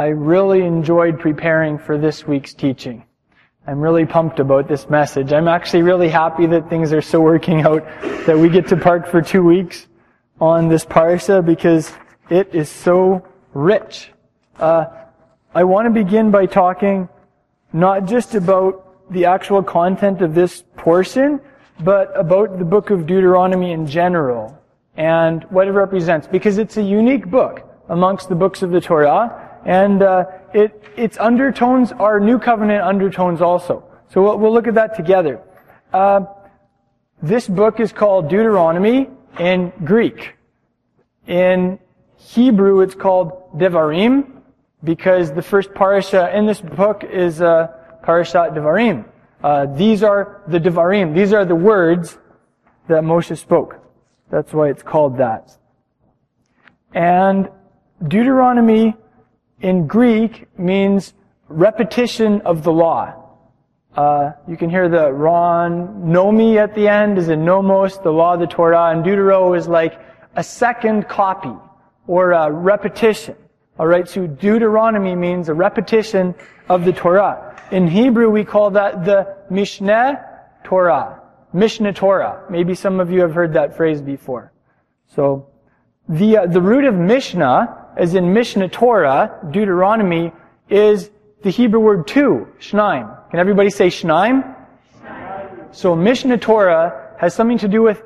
[0.00, 3.04] I really enjoyed preparing for this week's teaching.
[3.66, 5.30] I'm really pumped about this message.
[5.30, 7.84] I'm actually really happy that things are so working out
[8.24, 9.88] that we get to park for two weeks
[10.40, 11.92] on this parsha because
[12.30, 14.10] it is so rich.
[14.58, 14.86] Uh,
[15.54, 17.06] I want to begin by talking
[17.74, 21.42] not just about the actual content of this portion,
[21.84, 24.58] but about the book of Deuteronomy in general
[24.96, 29.48] and what it represents, because it's a unique book amongst the books of the Torah,
[29.64, 33.84] and uh, it, its undertones are New Covenant undertones also.
[34.12, 35.40] So we'll, we'll look at that together.
[35.92, 36.22] Uh,
[37.22, 40.34] this book is called Deuteronomy in Greek.
[41.26, 41.78] In
[42.16, 44.40] Hebrew, it's called Devarim,
[44.82, 47.68] because the first parasha in this book is uh,
[48.02, 49.04] Parashat Devarim.
[49.42, 51.14] Uh, these are the Devarim.
[51.14, 52.18] These are the words
[52.88, 53.76] that Moshe spoke.
[54.30, 55.56] That's why it's called that.
[56.92, 57.48] And
[58.06, 58.94] Deuteronomy
[59.60, 61.14] in Greek means
[61.48, 63.14] repetition of the law.
[63.96, 68.34] Uh, you can hear the ron nomi at the end is in nomos, the law
[68.34, 70.00] of the Torah, and Deutero is like
[70.36, 71.52] a second copy
[72.06, 73.36] or a repetition.
[73.78, 76.34] Alright, so Deuteronomy means a repetition
[76.68, 77.56] of the Torah.
[77.72, 80.22] In Hebrew, we call that the Mishneh
[80.64, 81.20] Torah.
[81.54, 82.44] Mishneh Torah.
[82.48, 84.52] Maybe some of you have heard that phrase before.
[85.14, 85.48] So,
[86.08, 90.32] the, uh, the root of Mishnah, as in Mishneh Torah, Deuteronomy,
[90.70, 91.10] is
[91.42, 93.30] the Hebrew word two, shnaim.
[93.30, 94.56] Can everybody say shnaim?
[95.72, 98.02] So Mishneh Torah has something to do with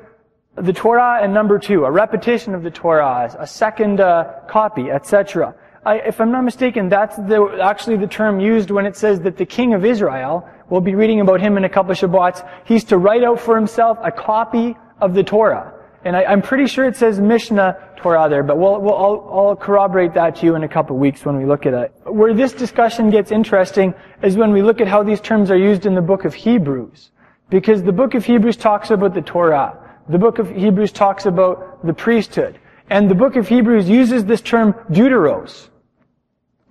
[0.55, 5.55] the Torah and number two, a repetition of the Torah, a second uh, copy, etc.
[5.85, 9.45] If I'm not mistaken, that's the, actually the term used when it says that the
[9.45, 12.97] king of Israel, we'll be reading about him in a couple of Shabbats, he's to
[12.97, 15.74] write out for himself a copy of the Torah.
[16.05, 19.55] And I, am pretty sure it says Mishnah Torah there, but we'll, we'll, I'll, I'll
[19.55, 21.93] corroborate that to you in a couple of weeks when we look at it.
[22.03, 25.87] Where this discussion gets interesting is when we look at how these terms are used
[25.87, 27.09] in the book of Hebrews.
[27.49, 29.79] Because the book of Hebrews talks about the Torah.
[30.07, 32.59] The book of Hebrews talks about the priesthood.
[32.91, 35.69] And the book of Hebrews uses this term deuteros,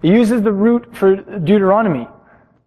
[0.00, 2.06] it uses the root for Deuteronomy.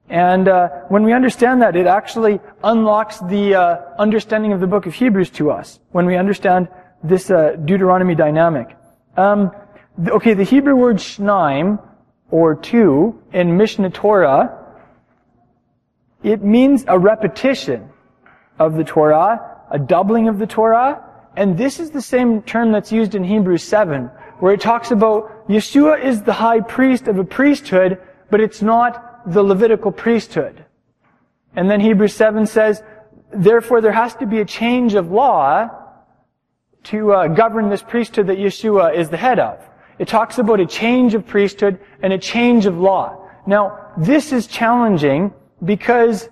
[0.10, 4.86] And uh, when we understand that, it actually unlocks the uh, understanding of the book
[4.86, 6.70] of Hebrews to us, when we understand
[7.04, 8.76] this uh, Deuteronomy dynamic.
[9.18, 9.52] Um,
[10.08, 11.82] okay, the Hebrew word shnaim,
[12.30, 14.66] or two, in Mishneh Torah,
[16.24, 17.90] it means a repetition
[18.60, 21.04] of the Torah, a doubling of the Torah,
[21.36, 24.06] and this is the same term that's used in Hebrews 7,
[24.40, 29.07] where it talks about Yeshua is the high priest of a priesthood, but it's not
[29.28, 30.66] the Levitical priesthood.
[31.56, 32.82] And then Hebrews 7 says,
[33.34, 35.70] therefore there has to be a change of law
[36.84, 39.60] to uh, govern this priesthood that Yeshua is the head of.
[40.00, 43.28] It talks about a change of priesthood and a change of law.
[43.46, 45.34] Now, this is challenging
[45.64, 46.30] because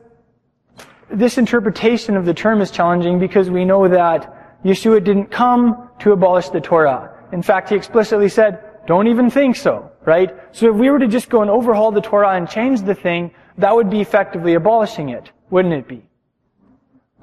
[1.09, 6.11] this interpretation of the term is challenging because we know that Yeshua didn't come to
[6.11, 7.11] abolish the Torah.
[7.31, 10.31] In fact, he explicitly said, don't even think so, right?
[10.51, 13.31] So if we were to just go and overhaul the Torah and change the thing,
[13.57, 16.03] that would be effectively abolishing it, wouldn't it be?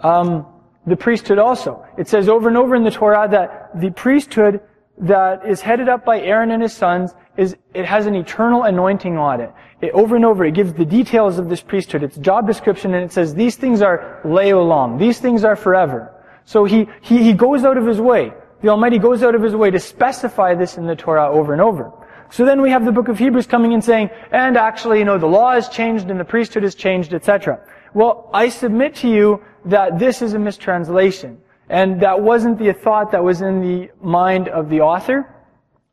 [0.00, 0.46] Um,
[0.86, 1.86] the priesthood also.
[1.96, 4.60] It says over and over in the Torah that the priesthood
[4.98, 9.16] that is headed up by Aaron and his sons is, it has an eternal anointing
[9.16, 9.52] on it.
[9.80, 9.92] it.
[9.92, 13.12] Over and over, it gives the details of this priesthood, its job description, and it
[13.12, 14.98] says these things are leolam.
[14.98, 16.12] These things are forever.
[16.44, 19.54] So he, he, he goes out of his way the Almighty goes out of His
[19.54, 21.92] way to specify this in the Torah over and over.
[22.30, 25.18] So then we have the book of Hebrews coming and saying, and actually, you know,
[25.18, 27.60] the law has changed and the priesthood has changed, etc.
[27.92, 31.38] Well, I submit to you that this is a mistranslation.
[31.68, 35.28] And that wasn't the thought that was in the mind of the author.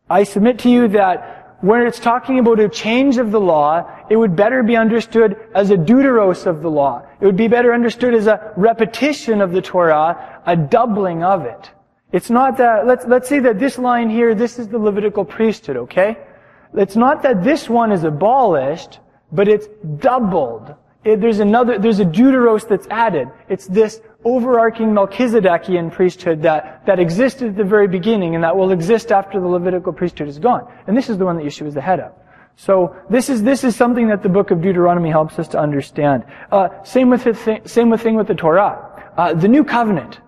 [0.09, 4.15] I submit to you that when it's talking about a change of the law, it
[4.15, 7.05] would better be understood as a deuteros of the law.
[7.19, 11.69] It would be better understood as a repetition of the Torah, a doubling of it.
[12.11, 15.77] It's not that, let's, let's say that this line here, this is the Levitical priesthood,
[15.77, 16.17] okay?
[16.73, 18.99] It's not that this one is abolished,
[19.31, 19.67] but it's
[19.97, 20.73] doubled.
[21.03, 23.29] It, there's another, there's a deuteros that's added.
[23.47, 28.71] It's this overarching Melchizedekian priesthood that, that existed at the very beginning and that will
[28.71, 30.71] exist after the Levitical priesthood is gone.
[30.87, 32.11] And this is the one that Yeshua is the head of.
[32.55, 36.25] So this is this is something that the book of Deuteronomy helps us to understand.
[36.51, 39.13] Uh, same with the same with thing with the Torah.
[39.15, 40.19] Uh, the new covenant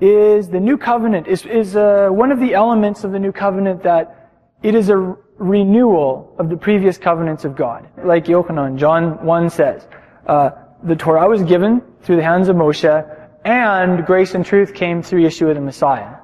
[0.00, 3.82] is the new covenant, is, is uh, one of the elements of the new covenant
[3.82, 4.30] that
[4.62, 7.88] it is a renewal of the previous covenants of God.
[8.02, 9.86] Like Yochanan, John 1 says,
[10.26, 10.50] uh,
[10.82, 15.22] the Torah was given through the hands of Moshe, and grace and truth came through
[15.22, 16.16] Yeshua the Messiah.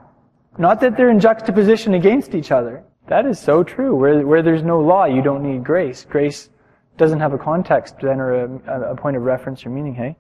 [0.58, 2.84] Not that they're in juxtaposition against each other.
[3.08, 3.94] That is so true.
[3.94, 6.06] Where, where there's no law, you don't need grace.
[6.08, 6.49] Grace
[6.96, 10.17] doesn't have a context then or a, a point of reference or meaning, hey?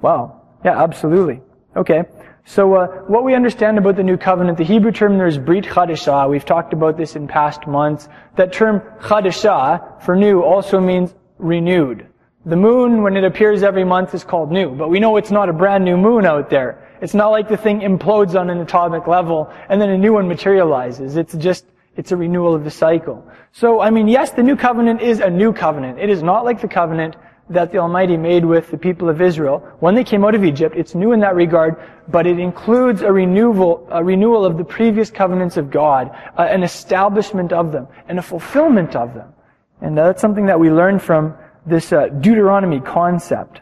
[0.00, 0.42] Wow.
[0.64, 1.40] Yeah, absolutely.
[1.76, 2.04] Okay.
[2.44, 5.64] So uh, what we understand about the new covenant, the Hebrew term there is Brit
[5.64, 6.30] Chadashah.
[6.30, 8.08] We've talked about this in past months.
[8.36, 12.06] That term Chadashah for new also means renewed.
[12.46, 15.50] The moon, when it appears every month, is called new, but we know it's not
[15.50, 16.88] a brand new moon out there.
[17.02, 20.26] It's not like the thing implodes on an atomic level and then a new one
[20.26, 21.16] materializes.
[21.16, 21.66] It's just
[21.96, 23.28] it's a renewal of the cycle.
[23.52, 25.98] So, I mean, yes, the new covenant is a new covenant.
[25.98, 27.16] It is not like the covenant
[27.50, 30.76] that the Almighty made with the people of Israel when they came out of Egypt.
[30.76, 31.76] It's new in that regard,
[32.08, 36.62] but it includes a renewal, a renewal of the previous covenants of God, uh, an
[36.62, 39.32] establishment of them, and a fulfillment of them.
[39.80, 43.60] And that's something that we learn from this uh, Deuteronomy concept.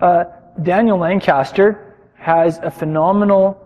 [0.00, 0.24] Uh,
[0.62, 3.62] Daniel Lancaster has a phenomenal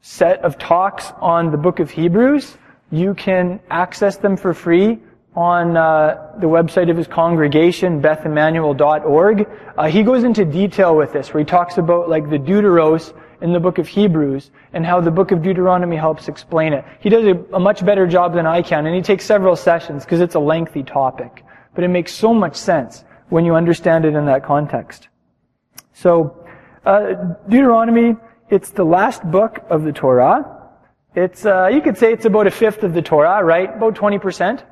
[0.00, 2.56] set of talks on the book of Hebrews.
[2.90, 5.00] You can access them for free
[5.38, 9.48] on uh, the website of his congregation, bethimmanuel.org.
[9.76, 13.52] Uh, he goes into detail with this, where he talks about like the Deuteros in
[13.52, 16.84] the book of Hebrews and how the book of Deuteronomy helps explain it.
[16.98, 20.04] He does a, a much better job than I can, and he takes several sessions
[20.04, 21.44] because it's a lengthy topic.
[21.72, 25.06] But it makes so much sense when you understand it in that context.
[25.92, 26.44] So,
[26.84, 27.14] uh,
[27.48, 28.16] Deuteronomy
[28.50, 30.70] it's the last book of the Torah.
[31.14, 33.68] It's, uh, you could say it's about a fifth of the Torah, right?
[33.76, 34.64] About 20%.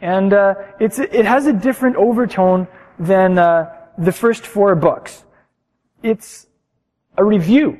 [0.00, 2.68] And, uh, it's, it has a different overtone
[2.98, 5.24] than, uh, the first four books.
[6.02, 6.46] It's
[7.16, 7.78] a review,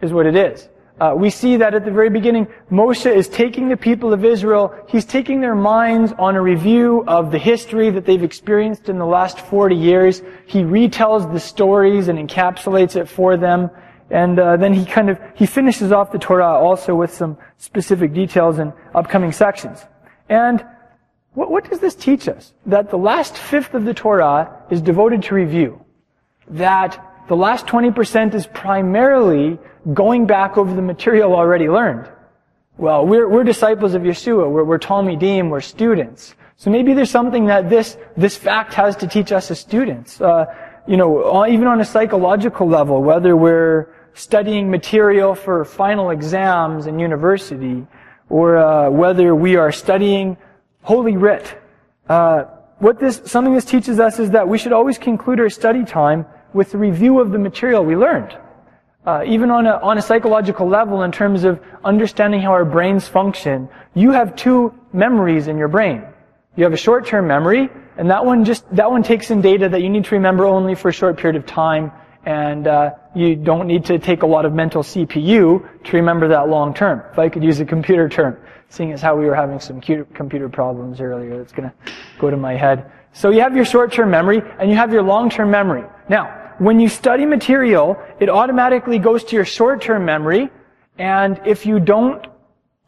[0.00, 0.68] is what it is.
[1.00, 4.74] Uh, we see that at the very beginning, Moshe is taking the people of Israel,
[4.86, 9.06] he's taking their minds on a review of the history that they've experienced in the
[9.06, 10.22] last 40 years.
[10.46, 13.70] He retells the stories and encapsulates it for them.
[14.10, 18.12] And uh, then he kind of he finishes off the Torah also with some specific
[18.12, 19.84] details in upcoming sections.
[20.28, 20.64] And
[21.34, 22.52] what, what does this teach us?
[22.66, 25.84] That the last fifth of the Torah is devoted to review.
[26.48, 29.58] That the last 20% is primarily
[29.94, 32.10] going back over the material already learned.
[32.76, 34.50] Well, we're, we're disciples of Yeshua.
[34.50, 35.50] We're, we're Talmidim.
[35.50, 36.34] We're students.
[36.56, 40.20] So maybe there's something that this, this fact has to teach us as students.
[40.20, 40.46] Uh,
[40.86, 46.98] you know, even on a psychological level, whether we're studying material for final exams in
[46.98, 47.86] university,
[48.28, 50.36] or uh, whether we are studying
[50.82, 51.58] Holy Writ.
[52.08, 52.44] Uh,
[52.78, 56.26] what this, something this teaches us is that we should always conclude our study time
[56.52, 58.36] with a review of the material we learned.
[59.06, 63.08] Uh, even on a, on a psychological level, in terms of understanding how our brains
[63.08, 66.02] function, you have two memories in your brain.
[66.56, 69.80] You have a short-term memory, and that one just that one takes in data that
[69.82, 71.92] you need to remember only for a short period of time,
[72.24, 76.48] and uh, you don't need to take a lot of mental CPU to remember that
[76.48, 77.02] long term.
[77.12, 78.36] If I could use a computer term,
[78.68, 82.36] seeing as how we were having some computer problems earlier, that's going to go to
[82.36, 82.90] my head.
[83.12, 85.84] So you have your short-term memory and you have your long-term memory.
[86.08, 90.50] Now, when you study material, it automatically goes to your short-term memory,
[90.98, 92.26] and if you don't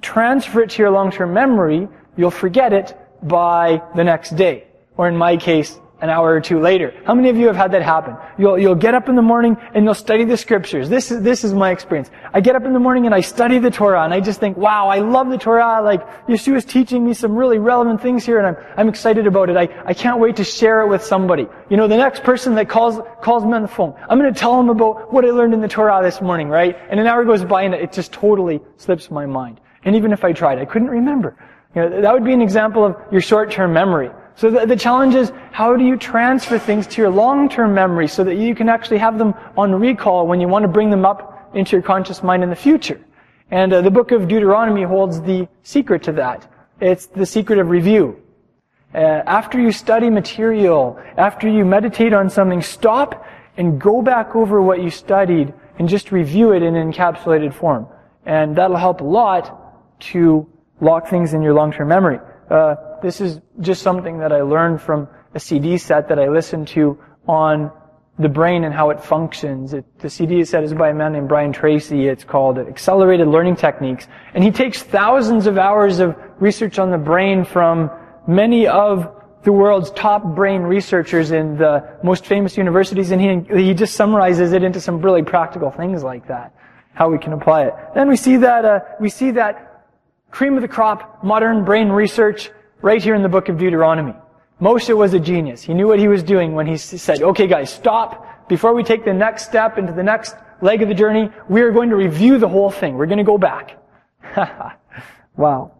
[0.03, 4.67] transfer it to your long-term memory, you'll forget it by the next day.
[4.97, 6.93] Or in my case, an hour or two later.
[7.07, 8.17] How many of you have had that happen?
[8.37, 10.89] You'll, you'll get up in the morning and you'll study the scriptures.
[10.89, 12.11] This is, this is my experience.
[12.35, 14.57] I get up in the morning and I study the Torah and I just think,
[14.57, 15.81] wow, I love the Torah.
[15.81, 19.57] Like, Yeshua's teaching me some really relevant things here and I'm, I'm excited about it.
[19.57, 21.47] I, I can't wait to share it with somebody.
[21.71, 24.39] You know, the next person that calls, calls me on the phone, I'm going to
[24.39, 26.77] tell them about what I learned in the Torah this morning, right?
[26.91, 29.61] And an hour goes by and it just totally slips my mind.
[29.85, 31.37] And even if I tried, I couldn't remember.
[31.77, 34.11] You know, that would be an example of your short-term memory.
[34.35, 38.25] So the, the, challenge is, how do you transfer things to your long-term memory so
[38.25, 41.51] that you can actually have them on recall when you want to bring them up
[41.55, 43.01] into your conscious mind in the future?
[43.51, 46.51] And uh, the book of Deuteronomy holds the secret to that.
[46.81, 48.23] It's the secret of review.
[48.95, 54.61] Uh, after you study material, after you meditate on something, stop and go back over
[54.61, 57.87] what you studied and just review it in encapsulated form.
[58.25, 60.47] And that'll help a lot to
[60.81, 62.19] lock things in your long-term memory.
[62.53, 66.69] Uh, this is just something that I learned from a CD set that I listened
[66.69, 67.73] to on
[68.19, 69.73] the brain and how it functions.
[69.73, 72.09] It, the CD set is by a man named Brian Tracy.
[72.09, 74.07] It's called Accelerated Learning Techniques.
[74.35, 77.91] And he takes thousands of hours of research on the brain from
[78.27, 79.11] many of
[79.45, 84.53] the world's top brain researchers in the most famous universities, and he, he just summarizes
[84.53, 86.55] it into some really practical things like that,
[86.93, 87.75] how we can apply it.
[87.95, 89.72] Then we see that, uh, we see that
[90.33, 94.15] cream of the crop modern brain research right here in the book of Deuteronomy.
[94.61, 95.63] Moshe was a genius.
[95.63, 98.49] He knew what he was doing when he said, okay guys, stop.
[98.49, 101.71] Before we take the next step into the next leg of the journey, we are
[101.71, 102.97] going to review the whole thing.
[102.97, 103.79] We're going to go back.
[105.37, 105.73] wow.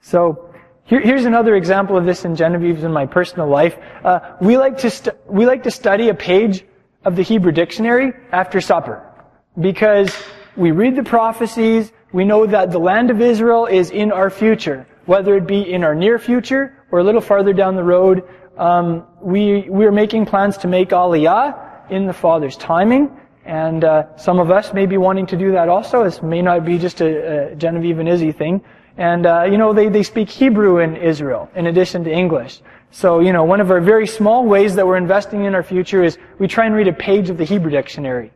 [0.00, 0.54] So
[0.84, 3.76] here, here's another example of this in Genevieve's in my personal life.
[4.02, 6.64] Uh, we like to stu- we like to study a page
[7.04, 9.04] of the Hebrew dictionary after supper
[9.60, 10.14] because
[10.56, 11.92] we read the prophecies.
[12.12, 15.84] We know that the land of Israel is in our future, whether it be in
[15.84, 18.22] our near future or a little farther down the road.
[18.56, 23.10] Um, we we're making plans to make Aliyah in the Father's timing.
[23.44, 26.04] And uh, some of us may be wanting to do that also.
[26.04, 28.62] This may not be just a, a Genevieve and Izzy thing.
[28.96, 32.60] And, uh, you know, they, they speak Hebrew in Israel in addition to English.
[32.90, 36.02] So, you know, one of our very small ways that we're investing in our future
[36.02, 38.32] is we try and read a page of the Hebrew dictionary.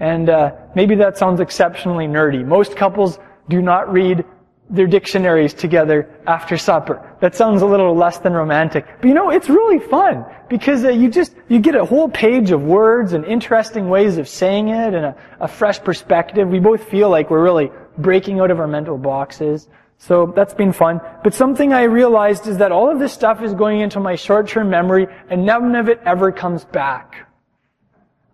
[0.00, 2.44] And uh, maybe that sounds exceptionally nerdy.
[2.44, 4.24] Most couples do not read
[4.70, 7.16] their dictionaries together after supper.
[7.20, 8.86] That sounds a little less than romantic.
[9.00, 12.50] But you know, it's really fun because uh, you just, you get a whole page
[12.50, 16.48] of words and interesting ways of saying it and a, a fresh perspective.
[16.48, 19.68] We both feel like we're really breaking out of our mental boxes.
[19.98, 21.00] So that's been fun.
[21.22, 24.70] But something I realized is that all of this stuff is going into my short-term
[24.70, 27.23] memory and none of it ever comes back.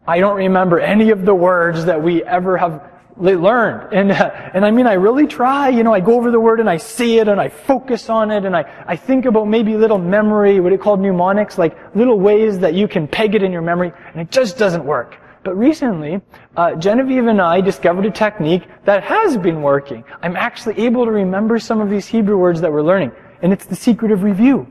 [0.07, 3.92] I don't remember any of the words that we ever have learned.
[3.92, 4.12] And,
[4.54, 6.78] and I mean, I really try, you know, I go over the word and I
[6.78, 10.61] see it and I focus on it and I, I think about maybe little memory,
[10.61, 13.92] what it called mnemonics, like little ways that you can peg it in your memory
[14.12, 15.19] and it just doesn't work.
[15.42, 16.21] But recently,
[16.57, 20.04] uh, Genevieve and I discovered a technique that has been working.
[20.23, 23.12] I'm actually able to remember some of these Hebrew words that we're learning.
[23.40, 24.71] And it's the secret of review.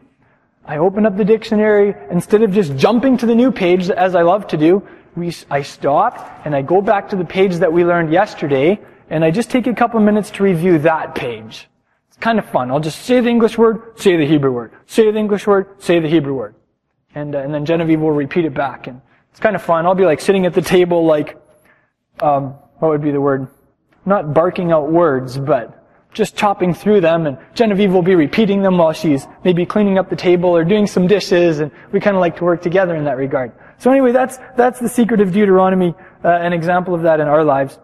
[0.66, 4.22] I open up the dictionary, instead of just jumping to the new page, as I
[4.22, 4.88] love to do,
[5.20, 9.24] we, I stop and I go back to the page that we learned yesterday and
[9.24, 11.68] I just take a couple minutes to review that page.
[12.08, 12.72] It's kind of fun.
[12.72, 14.72] I'll just say the English word, say the Hebrew word.
[14.86, 16.56] Say the English word, say the Hebrew word.
[17.16, 18.88] And, uh, and then Genevieve will repeat it back.
[18.88, 19.86] And it's kind of fun.
[19.86, 21.38] I'll be like sitting at the table like,
[22.22, 23.48] um, what would be the word?
[24.06, 25.80] Not barking out words, but
[26.14, 30.10] just chopping through them and Genevieve will be repeating them while she's maybe cleaning up
[30.10, 33.06] the table or doing some dishes and we kind of like to work together in
[33.06, 33.52] that regard.
[33.80, 37.44] So anyway, that's, that's the secret of Deuteronomy, uh, an example of that in our
[37.44, 37.80] lives.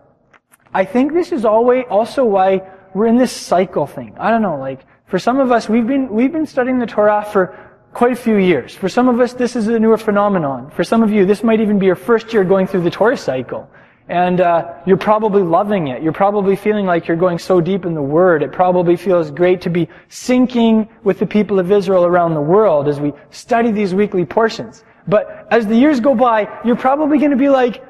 [0.74, 2.62] I think this is always also why
[2.94, 4.16] we're in this cycle thing.
[4.20, 7.26] I don't know, like, for some of us, we've been, we've been studying the Torah
[7.32, 7.58] for
[7.94, 8.76] quite a few years.
[8.76, 10.70] For some of us, this is a newer phenomenon.
[10.72, 13.16] For some of you, this might even be your first year going through the Torah
[13.16, 13.70] cycle.
[14.10, 16.04] And uh, you're probably loving it.
[16.04, 18.44] You're probably feeling like you're going so deep in the Word.
[18.44, 22.90] It probably feels great to be syncing with the people of Israel around the world
[22.90, 24.84] as we study these weekly portions.
[25.08, 27.84] But as the years go by, you're probably going to be like,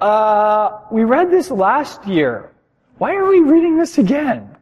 [0.00, 2.52] uh, we read this last year.
[2.98, 4.56] Why are we reading this again?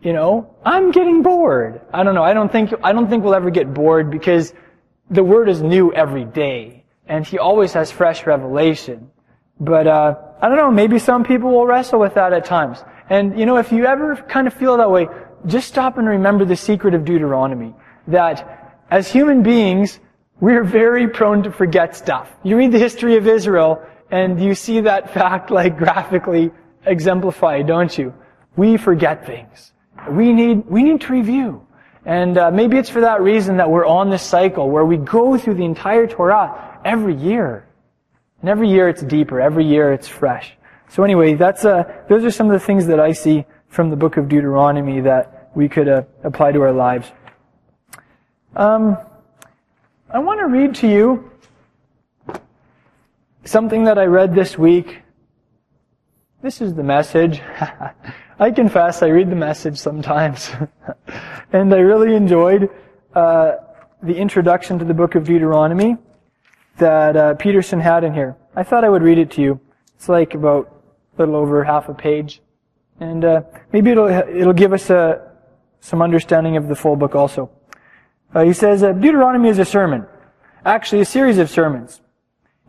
[0.00, 1.80] You know, I'm getting bored.
[1.92, 2.22] I don't know.
[2.22, 4.54] I don't think, I don't think we'll ever get bored because
[5.10, 9.10] the word is new every day and he always has fresh revelation.
[9.58, 12.84] But, uh, I don't know, maybe some people will wrestle with that at times.
[13.08, 15.08] And, you know, if you ever kind of feel that way,
[15.46, 17.74] just stop and remember the secret of Deuteronomy.
[18.08, 19.98] That as human beings,
[20.40, 22.30] we're very prone to forget stuff.
[22.42, 26.50] You read the history of Israel and you see that fact like graphically
[26.84, 28.14] exemplified, don't you?
[28.56, 29.72] We forget things.
[30.10, 31.66] We need, we need to review.
[32.04, 35.36] And uh, maybe it's for that reason that we're on this cycle where we go
[35.36, 37.66] through the entire Torah every year.
[38.40, 39.40] And every year it's deeper.
[39.40, 40.56] Every year it's fresh.
[40.90, 43.96] So anyway, that's, uh, those are some of the things that I see from the
[43.96, 47.10] book of Deuteronomy that we could uh, apply to our lives.
[48.54, 48.96] Um,
[50.08, 51.32] I want to read to you
[53.44, 55.02] something that I read this week.
[56.42, 57.42] This is the message.
[58.38, 60.52] I confess I read the message sometimes.
[61.52, 62.70] and I really enjoyed
[63.16, 63.56] uh,
[64.00, 65.96] the introduction to the book of Deuteronomy
[66.78, 68.36] that uh, Peterson had in here.
[68.54, 69.60] I thought I would read it to you.
[69.96, 70.72] It's like about
[71.16, 72.42] a little over half a page.
[73.00, 75.28] And uh, maybe it'll, it'll give us a, uh,
[75.80, 77.50] some understanding of the full book also.
[78.36, 80.04] Uh, he says uh, Deuteronomy is a sermon,
[80.62, 82.02] actually a series of sermons.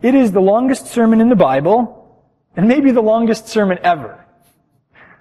[0.00, 2.24] It is the longest sermon in the Bible,
[2.56, 4.24] and maybe the longest sermon ever.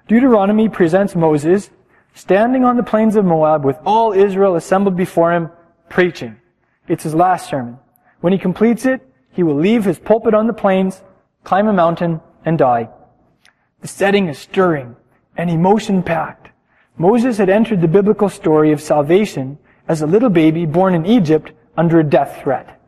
[0.08, 1.70] Deuteronomy presents Moses
[2.14, 5.50] standing on the plains of Moab with all Israel assembled before him,
[5.90, 6.38] preaching.
[6.88, 7.78] It's his last sermon.
[8.22, 11.02] When he completes it, he will leave his pulpit on the plains,
[11.44, 12.88] climb a mountain, and die.
[13.82, 14.96] The setting is stirring
[15.36, 16.52] and emotion packed.
[16.98, 19.58] Moses had entered the biblical story of salvation
[19.88, 22.80] as a little baby born in Egypt under a death threat.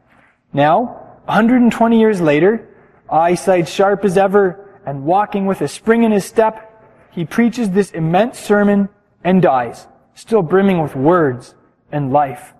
[0.51, 2.67] Now, 120 years later,
[3.09, 6.65] eyesight sharp as ever and walking with a spring in his step,
[7.11, 8.89] he preaches this immense sermon
[9.23, 11.55] and dies, still brimming with words
[11.91, 12.53] and life.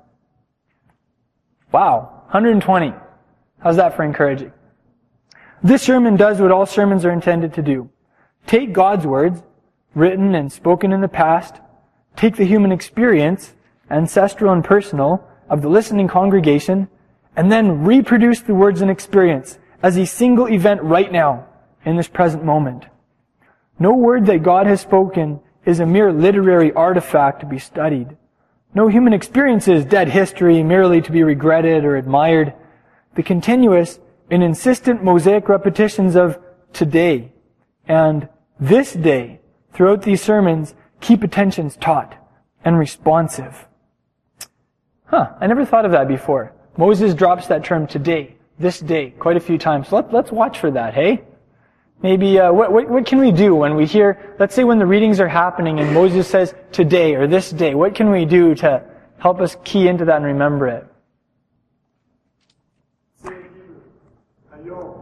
[1.72, 2.94] Wow, 120.
[3.60, 4.54] How's that for encouraging?
[5.62, 7.90] This sermon does what all sermons are intended to do.
[8.48, 9.44] Take God's words,
[9.94, 11.56] written and spoken in the past,
[12.16, 13.54] take the human experience,
[13.90, 16.88] ancestral and personal, of the listening congregation,
[17.36, 21.46] and then reproduce the words and experience as a single event right now,
[21.86, 22.86] in this present moment.
[23.80, 28.18] No word that God has spoken is a mere literary artifact to be studied.
[28.74, 32.54] No human experience is dead history merely to be regretted or admired.
[33.16, 36.38] The continuous and insistent mosaic repetitions of
[36.74, 37.32] today
[37.88, 38.28] and
[38.60, 39.40] this day
[39.74, 42.16] throughout these sermons keep attentions taut
[42.64, 43.66] and responsive.
[45.10, 46.54] Huh, I never thought of that before.
[46.78, 49.92] Moses drops that term today, this day, quite a few times.
[49.92, 51.24] Let, let's watch for that, hey?
[52.02, 54.86] Maybe, uh, what, what, what can we do when we hear, let's say when the
[54.86, 58.84] readings are happening and Moses says today or this day, what can we do to
[59.18, 60.86] help us key into that and remember it?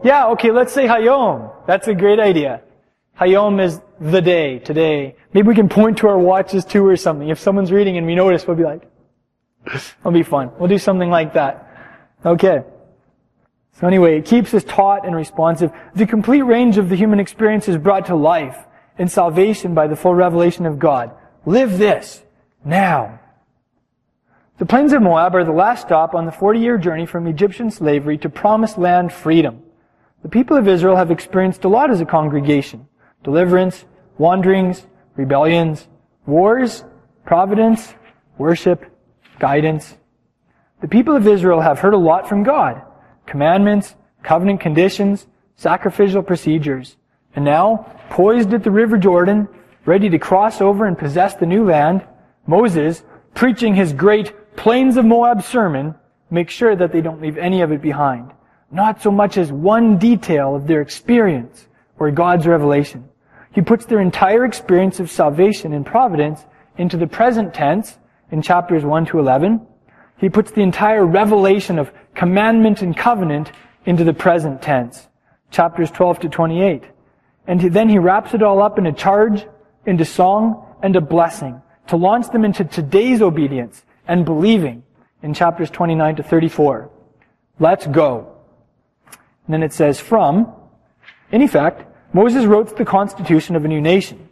[0.02, 1.52] Yeah, okay, let's say Hayom.
[1.66, 2.62] That's a great idea.
[3.20, 5.16] Hayom is the day, today.
[5.34, 7.28] Maybe we can point to our watches too or something.
[7.28, 8.88] If someone's reading and we notice, we'll be like,
[9.74, 10.50] it'll be fun.
[10.58, 11.64] We'll do something like that.
[12.24, 12.62] Okay.
[13.80, 15.70] So anyway, it keeps us taut and responsive.
[15.94, 18.56] The complete range of the human experience is brought to life
[18.98, 21.12] in salvation by the full revelation of God.
[21.46, 22.22] Live this
[22.64, 23.20] now.
[24.58, 28.18] The plains of Moab are the last stop on the 40-year journey from Egyptian slavery
[28.18, 29.62] to promised land freedom.
[30.22, 32.88] The people of Israel have experienced a lot as a congregation.
[33.22, 33.84] Deliverance,
[34.18, 34.84] wanderings,
[35.14, 35.86] rebellions,
[36.26, 36.82] wars,
[37.24, 37.94] providence,
[38.36, 38.84] worship,
[39.38, 39.96] guidance.
[40.80, 42.82] The people of Israel have heard a lot from God
[43.26, 45.26] commandments, covenant conditions,
[45.56, 46.96] sacrificial procedures.
[47.34, 49.48] And now, poised at the river Jordan,
[49.84, 52.06] ready to cross over and possess the new land,
[52.46, 53.02] Moses,
[53.34, 55.94] preaching his great Plains of Moab sermon,
[56.30, 58.32] makes sure that they don't leave any of it behind.
[58.70, 61.68] Not so much as one detail of their experience
[61.98, 63.08] or God's revelation.
[63.52, 66.44] He puts their entire experience of salvation and providence
[66.76, 67.98] into the present tense
[68.30, 69.66] in chapters 1 to 11.
[70.18, 73.52] He puts the entire revelation of commandment and covenant
[73.86, 75.08] into the present tense,
[75.50, 76.84] chapters 12 to 28.
[77.46, 79.46] And then he wraps it all up in a charge,
[79.86, 84.82] into song, and a blessing to launch them into today's obedience and believing
[85.22, 86.90] in chapters 29 to 34.
[87.58, 88.36] Let's go.
[89.46, 90.52] And then it says from,
[91.32, 94.27] in effect, Moses wrote the constitution of a new nation.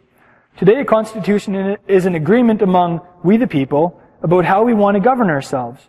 [0.57, 4.99] Today a constitution is an agreement among we the people about how we want to
[4.99, 5.87] govern ourselves.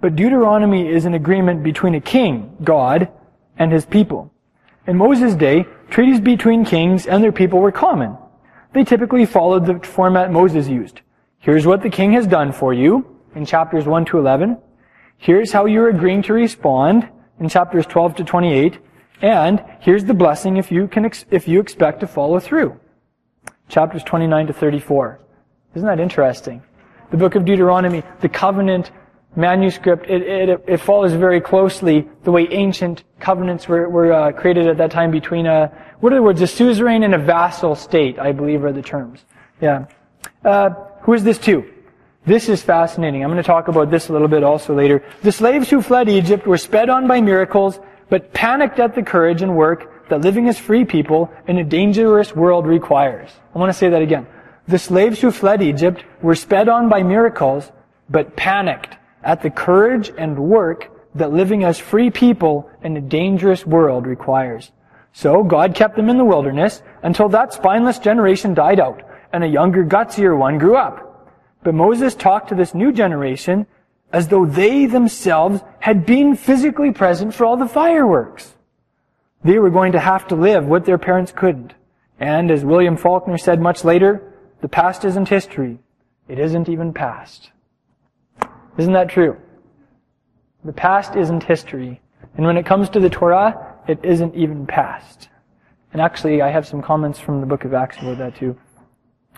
[0.00, 3.12] But Deuteronomy is an agreement between a king, God,
[3.60, 4.32] and his people.
[4.88, 8.16] In Moses' day, treaties between kings and their people were common.
[8.72, 11.00] They typically followed the format Moses used.
[11.38, 14.58] Here's what the king has done for you in chapters 1 to 11.
[15.16, 18.78] Here's how you're agreeing to respond in chapters 12 to 28.
[19.22, 22.80] And here's the blessing if you can, if you expect to follow through.
[23.68, 25.20] Chapters 29 to 34.
[25.74, 26.62] Isn't that interesting?
[27.10, 28.90] The book of Deuteronomy, the covenant
[29.36, 34.66] manuscript, it, it, it follows very closely the way ancient covenants were, were uh, created
[34.66, 38.18] at that time between a, what are the words, a suzerain and a vassal state,
[38.18, 39.24] I believe are the terms.
[39.60, 39.86] Yeah.
[40.44, 40.70] Uh,
[41.02, 41.64] who is this to?
[42.26, 43.22] This is fascinating.
[43.22, 45.04] I'm going to talk about this a little bit also later.
[45.22, 47.78] The slaves who fled Egypt were sped on by miracles,
[48.10, 52.34] but panicked at the courage and work that living as free people in a dangerous
[52.34, 53.30] world requires.
[53.54, 54.26] I want to say that again.
[54.66, 57.72] The slaves who fled Egypt were sped on by miracles,
[58.10, 63.66] but panicked at the courage and work that living as free people in a dangerous
[63.66, 64.70] world requires.
[65.12, 69.48] So God kept them in the wilderness until that spineless generation died out and a
[69.48, 71.04] younger, gutsier one grew up.
[71.62, 73.66] But Moses talked to this new generation
[74.12, 78.54] as though they themselves had been physically present for all the fireworks.
[79.42, 81.74] They were going to have to live what their parents couldn't.
[82.18, 85.78] And as William Faulkner said much later, the past isn't history.
[86.26, 87.50] It isn't even past.
[88.76, 89.36] Isn't that true?
[90.64, 92.00] The past isn't history.
[92.36, 95.28] And when it comes to the Torah, it isn't even past.
[95.92, 98.56] And actually, I have some comments from the book of Acts about that too.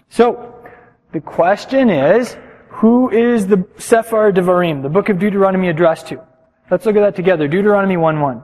[0.08, 0.64] So,
[1.12, 2.36] the question is,
[2.68, 6.26] who is the Sefer Devarim, the book of Deuteronomy addressed to?
[6.70, 7.46] Let's look at that together.
[7.46, 8.42] Deuteronomy 1.1.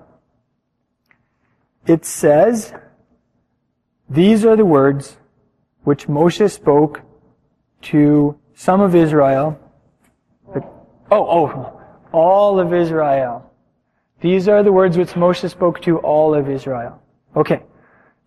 [1.86, 2.72] It says,
[4.08, 5.16] These are the words
[5.84, 7.02] which Moshe spoke
[7.82, 9.58] to some of Israel
[11.10, 11.80] Oh, oh,
[12.12, 13.50] all of Israel.
[14.20, 17.00] These are the words which Moshe spoke to all of Israel.
[17.36, 17.62] Okay.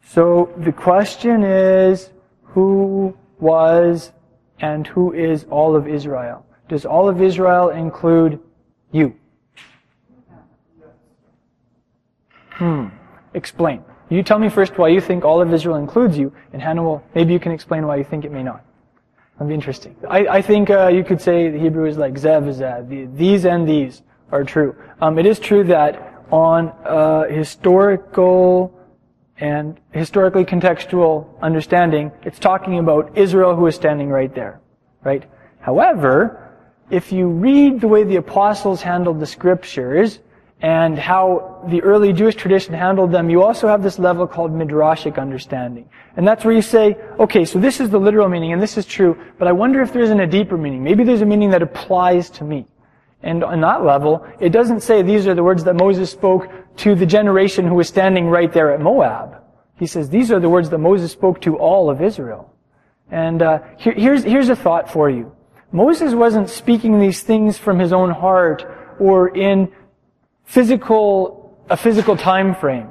[0.02, 2.12] So the question is,
[2.43, 4.12] who was
[4.60, 6.45] and who is all of Israel?
[6.69, 8.39] Does all of Israel include
[8.91, 9.15] you?
[12.52, 12.88] Hmm.
[13.34, 13.84] Explain.
[14.10, 17.04] You tell me first why you think all of Israel includes you, and Hannah will,
[17.13, 18.65] maybe you can explain why you think it may not.
[19.34, 19.96] That'd be interesting.
[20.10, 22.89] I, I think uh, you could say the Hebrew is like zev zev.
[22.89, 24.76] The, these and these are true.
[25.00, 28.78] Um, it is true that on uh, historical
[29.38, 34.60] and historically contextual understanding, it's talking about Israel who is standing right there,
[35.04, 35.24] right?
[35.62, 36.52] However,
[36.89, 40.20] if you read the way the apostles handled the scriptures,
[40.62, 45.17] and how the early Jewish tradition handled them, you also have this level called midrashic
[45.17, 45.89] understanding.
[46.17, 48.86] And that's where you say, okay, so this is the literal meaning, and this is
[48.86, 50.84] true, but I wonder if there isn't a deeper meaning.
[50.84, 52.67] Maybe there's a meaning that applies to me.
[53.22, 56.95] And on that level, it doesn't say these are the words that Moses spoke to
[56.95, 59.41] the generation who was standing right there at Moab.
[59.78, 62.54] He says these are the words that Moses spoke to all of Israel.
[63.12, 65.36] And uh, here, here's, here's a thought for you.
[65.72, 68.65] Moses wasn't speaking these things from his own heart
[69.00, 69.72] or in
[70.49, 72.89] physical, a physical time frame.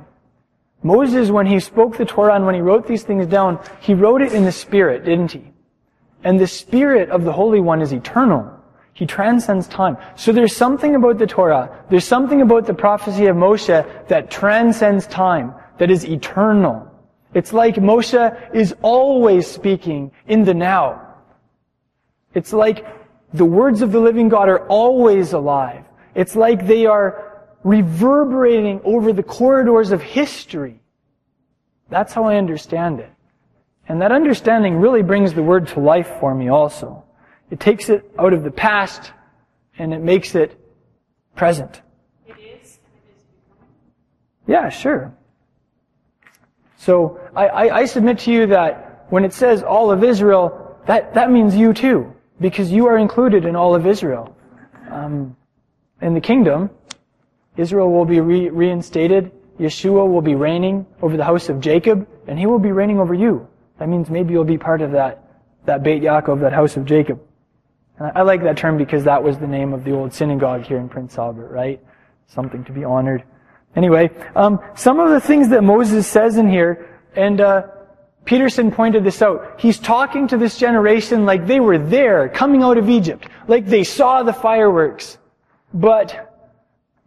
[0.85, 4.23] Moses, when he spoke the Torah and when he wrote these things down, he wrote
[4.23, 5.43] it in the Spirit, didn't he?
[6.23, 8.49] And the Spirit of the Holy One is eternal.
[8.93, 9.97] He transcends time.
[10.15, 15.09] So there's something about the Torah, there's something about the prophecy of Moshe that transcends
[15.09, 16.89] time, that is eternal.
[17.35, 21.17] It's like Moshe is always speaking in the now.
[22.35, 22.87] It's like
[23.35, 25.85] the words of the living God are always alive.
[26.15, 27.28] It's like they are
[27.65, 30.81] reverberating over the corridors of history.
[31.91, 33.11] That's how I understand it.
[33.89, 37.05] And that understanding really brings the word to life for me also.
[37.51, 39.13] It takes it out of the past
[39.79, 40.59] and it makes it
[41.35, 41.81] present.
[42.27, 42.79] It is, and it is
[44.47, 45.15] Yeah, sure.
[46.77, 51.15] So I, I, I submit to you that when it says all of Israel, that,
[51.15, 54.37] that means you too, because you are included in all of Israel.
[54.91, 55.37] Um,
[56.01, 56.71] in the kingdom,
[57.59, 59.33] Israel will be re- reinstated.
[59.59, 63.13] Yeshua will be reigning over the house of Jacob, and he will be reigning over
[63.13, 63.47] you.
[63.79, 65.25] That means maybe you'll be part of that,
[65.67, 67.21] that Beit Yaakov, that house of Jacob.
[67.99, 70.63] And I, I like that term because that was the name of the old synagogue
[70.63, 71.83] here in Prince Albert, right?
[72.29, 73.25] Something to be honored.
[73.75, 77.67] Anyway, um, some of the things that Moses says in here, and uh,
[78.25, 79.59] Peterson pointed this out.
[79.59, 83.83] He's talking to this generation like they were there, coming out of Egypt, like they
[83.83, 85.19] saw the fireworks.
[85.75, 86.28] But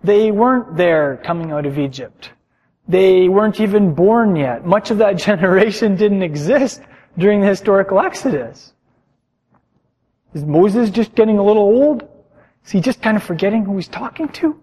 [0.03, 2.31] they weren't there coming out of Egypt.
[2.87, 4.65] They weren't even born yet.
[4.65, 6.81] Much of that generation didn't exist
[7.17, 8.73] during the historical Exodus.
[10.33, 12.07] Is Moses just getting a little old?
[12.65, 14.59] Is he just kind of forgetting who he's talking to?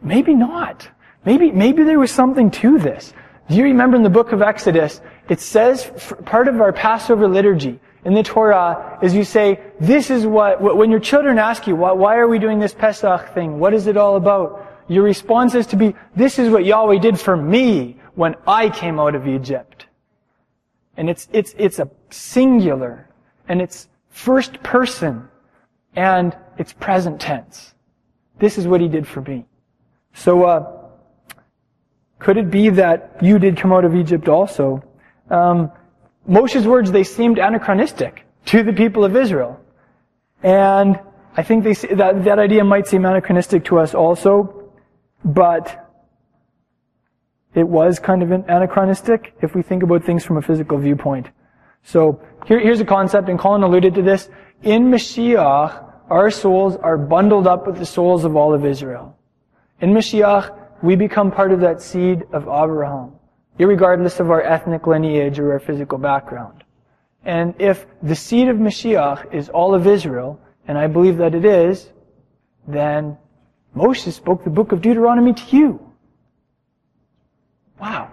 [0.00, 0.88] Maybe not.
[1.24, 3.12] Maybe, maybe there was something to this.
[3.48, 5.90] Do you remember in the book of Exodus, it says,
[6.24, 10.90] part of our Passover liturgy, in the Torah is you say, this is what, when
[10.90, 13.58] your children ask you, why, are we doing this Pesach thing?
[13.58, 14.82] What is it all about?
[14.88, 18.98] Your response is to be, this is what Yahweh did for me when I came
[18.98, 19.84] out of Egypt.
[20.96, 23.10] And it's, it's, it's a singular,
[23.46, 25.28] and it's first person,
[25.94, 27.74] and it's present tense.
[28.38, 29.44] This is what he did for me.
[30.14, 30.88] So, uh,
[32.20, 34.82] could it be that you did come out of Egypt also?
[35.28, 35.70] Um,
[36.28, 39.58] Moshe's words, they seemed anachronistic to the people of Israel.
[40.42, 41.00] And
[41.36, 44.70] I think they, that, that idea might seem anachronistic to us also,
[45.24, 45.90] but
[47.54, 51.28] it was kind of anachronistic if we think about things from a physical viewpoint.
[51.82, 54.28] So here, here's a concept, and Colin alluded to this.
[54.62, 59.16] In Mashiach, our souls are bundled up with the souls of all of Israel.
[59.80, 63.17] In Mashiach, we become part of that seed of Abraham
[63.66, 66.64] regardless of our ethnic lineage or our physical background.
[67.24, 71.44] And if the seed of Mashiach is all of Israel, and I believe that it
[71.44, 71.90] is,
[72.66, 73.18] then
[73.74, 75.92] Moses spoke the book of Deuteronomy to you.
[77.80, 78.10] Wow.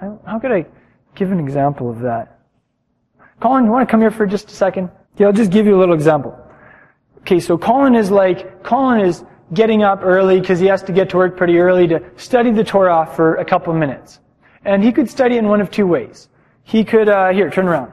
[0.00, 0.66] How could I
[1.14, 2.40] give an example of that?
[3.40, 4.90] Colin, you want to come here for just a second?
[5.16, 6.38] Yeah, I'll just give you a little example.
[7.20, 11.10] Okay, so Colin is like, Colin is getting up early because he has to get
[11.10, 14.20] to work pretty early to study the Torah for a couple of minutes.
[14.66, 16.28] And he could study in one of two ways.
[16.64, 17.92] He could, uh, here, turn around.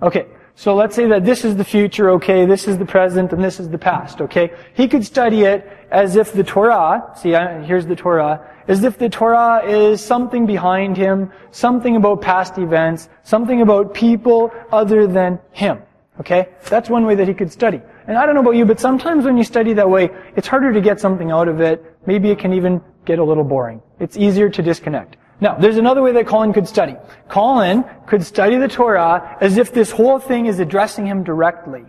[0.00, 0.26] Okay.
[0.54, 3.58] So let's say that this is the future, okay, this is the present, and this
[3.58, 4.52] is the past, okay?
[4.74, 9.08] He could study it as if the Torah, see, here's the Torah, as if the
[9.08, 15.82] Torah is something behind him, something about past events, something about people other than him,
[16.20, 16.50] okay?
[16.64, 17.80] That's one way that he could study.
[18.06, 20.70] And I don't know about you, but sometimes when you study that way, it's harder
[20.70, 21.82] to get something out of it.
[22.04, 23.80] Maybe it can even get a little boring.
[24.00, 25.16] It's easier to disconnect.
[25.42, 26.94] Now, there's another way that Colin could study.
[27.28, 31.84] Colin could study the Torah as if this whole thing is addressing him directly.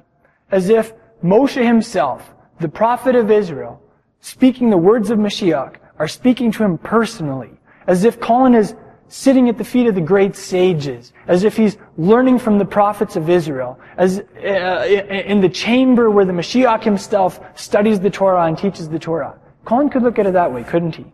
[0.50, 0.92] As if
[1.24, 3.80] Moshe himself, the prophet of Israel,
[4.22, 7.52] speaking the words of Mashiach, are speaking to him personally.
[7.86, 8.74] As if Colin is
[9.08, 13.16] sitting at the feet of the great sages, as if he's learning from the prophets
[13.16, 14.84] of Israel, as uh,
[15.28, 19.38] in the chamber where the Mashiach himself studies the Torah and teaches the Torah.
[19.63, 21.06] Colin could look at it that way, couldn't he?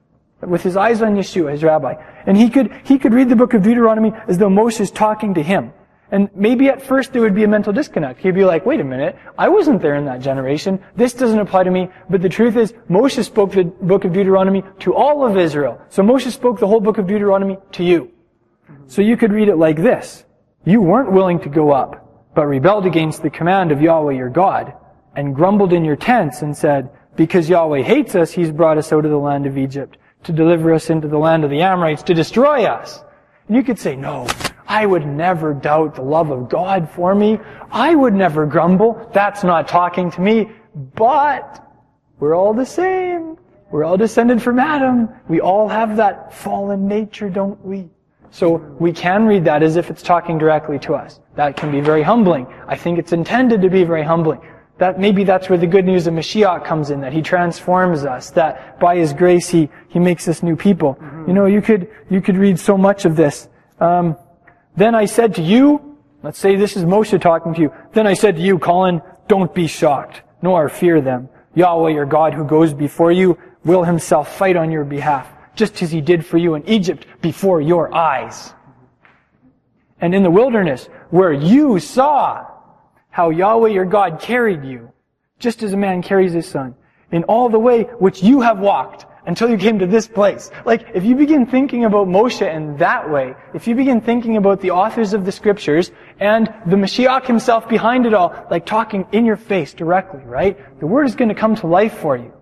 [0.42, 1.96] With his eyes on Yeshua, his rabbi.
[2.26, 5.34] And he could, he could read the book of Deuteronomy as though Moshe is talking
[5.34, 5.74] to him.
[6.12, 8.22] And maybe at first there would be a mental disconnect.
[8.22, 10.84] He'd be like, wait a minute, I wasn't there in that generation.
[10.96, 11.90] This doesn't apply to me.
[12.10, 15.80] But the truth is, Moshe spoke the book of Deuteronomy to all of Israel.
[15.90, 18.12] So Moshe spoke the whole book of Deuteronomy to you.
[18.88, 20.26] So you could read it like this.
[20.66, 24.74] You weren't willing to go up, but rebelled against the command of Yahweh your God,
[25.16, 29.06] and grumbled in your tents and said, because Yahweh hates us, He's brought us out
[29.06, 32.14] of the land of Egypt to deliver us into the land of the Amorites to
[32.14, 33.04] destroy us.
[33.48, 34.28] And you could say, no,
[34.68, 37.40] I would never doubt the love of God for me.
[37.72, 39.10] I would never grumble.
[39.14, 40.52] That's not talking to me.
[40.96, 41.66] But
[42.20, 43.38] we're all the same.
[43.72, 45.10] We're all descended from Adam.
[45.28, 47.90] We all have that fallen nature, don't we?
[48.32, 51.20] So we can read that as if it's talking directly to us.
[51.36, 52.46] That can be very humbling.
[52.68, 54.42] I think it's intended to be very humbling.
[54.80, 58.32] That maybe that's where the good news of Mashiach comes in, that he transforms us,
[58.32, 60.96] that by his grace he, he makes us new people.
[60.96, 61.28] Mm-hmm.
[61.28, 63.50] You know, you could, you could read so much of this.
[63.80, 64.18] Um,
[64.78, 67.74] then I said to you, let's say this is Moshe talking to you.
[67.92, 71.28] Then I said to you, Colin, don't be shocked, nor fear them.
[71.56, 75.92] Yahweh, your God who goes before you, will himself fight on your behalf, just as
[75.92, 78.54] he did for you in Egypt before your eyes.
[80.00, 82.48] And in the wilderness, where you saw
[83.10, 84.92] how Yahweh your God carried you,
[85.40, 86.76] just as a man carries his son,
[87.12, 90.50] in all the way which you have walked, until you came to this place.
[90.66, 94.60] Like, if you begin thinking about Moshe in that way, if you begin thinking about
[94.62, 99.26] the authors of the scriptures and the Mashiach himself behind it all, like talking in
[99.26, 100.58] your face directly, right?
[100.80, 102.34] The word is going to come to life for you.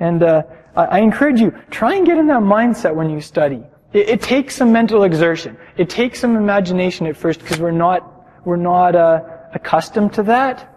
[0.00, 0.42] And uh,
[0.74, 3.62] I encourage you, try and get in that mindset when you study.
[3.92, 5.56] It, it takes some mental exertion.
[5.76, 8.08] It takes some imagination at first because we're not
[8.44, 9.20] we're not uh,
[9.52, 10.68] accustomed to that.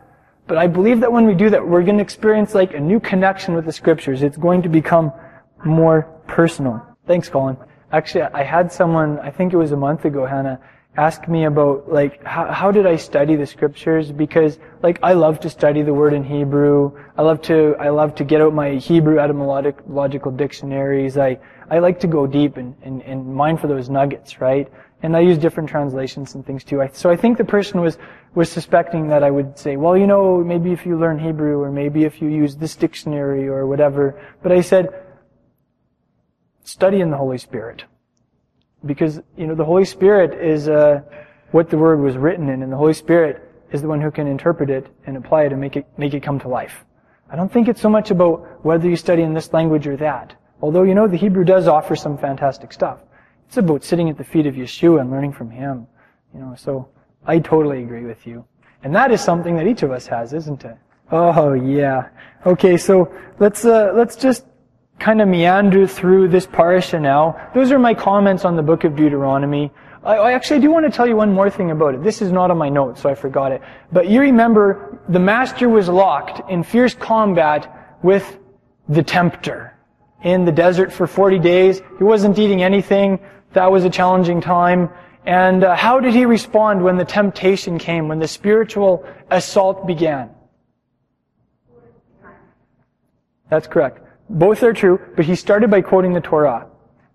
[0.48, 3.00] But I believe that when we do that, we're going to experience like a new
[3.00, 4.22] connection with the scriptures.
[4.22, 5.12] It's going to become
[5.66, 6.86] more personal.
[7.08, 7.58] Thanks, Colin.
[7.92, 10.60] Actually, I had someone, I think it was a month ago, Hannah,
[10.98, 14.12] ask me about, like, how, how did I study the scriptures?
[14.12, 16.98] Because, like, I love to study the word in Hebrew.
[17.18, 21.18] I love to, I love to get out my Hebrew etymological dictionaries.
[21.18, 24.72] I, I like to go deep and, and, and mine for those nuggets, right?
[25.06, 26.82] And I use different translations and things too.
[26.82, 28.00] I, so I think the person was,
[28.34, 31.72] was suspecting that I would say, well, you know, maybe if you learn Hebrew or
[31.72, 34.20] maybe if you use this dictionary or whatever.
[34.42, 34.90] But I said,
[36.64, 37.84] study in the Holy Spirit.
[38.84, 41.02] Because, you know, the Holy Spirit is uh,
[41.52, 44.26] what the Word was written in, and the Holy Spirit is the one who can
[44.26, 46.84] interpret it and apply it and make it, make it come to life.
[47.30, 50.36] I don't think it's so much about whether you study in this language or that.
[50.64, 53.04] Although, you know, the Hebrew does offer some fantastic stuff.
[53.48, 55.88] It's about sitting at the feet of Yeshua and learning from Him.
[56.34, 56.90] You know, so
[57.26, 58.46] I totally agree with you.
[58.84, 60.78] And that is something that each of us has, isn't it?
[61.12, 62.10] Oh yeah.
[62.46, 64.46] Okay, so let's uh, let's just
[65.00, 67.50] kind of meander through this parsha now.
[67.54, 69.72] Those are my comments on the book of Deuteronomy.
[70.04, 72.04] I, I actually do want to tell you one more thing about it.
[72.04, 73.62] This is not on my notes, so I forgot it.
[73.92, 78.40] But you remember, the master was locked in fierce combat with
[78.88, 79.74] the tempter
[80.24, 81.82] in the desert for 40 days.
[81.98, 83.20] He wasn't eating anything.
[83.56, 84.90] That was a challenging time.
[85.26, 90.30] And uh, how did he respond when the temptation came, when the spiritual assault began?
[93.50, 94.02] That's correct.
[94.30, 96.68] Both are true, but he started by quoting the Torah.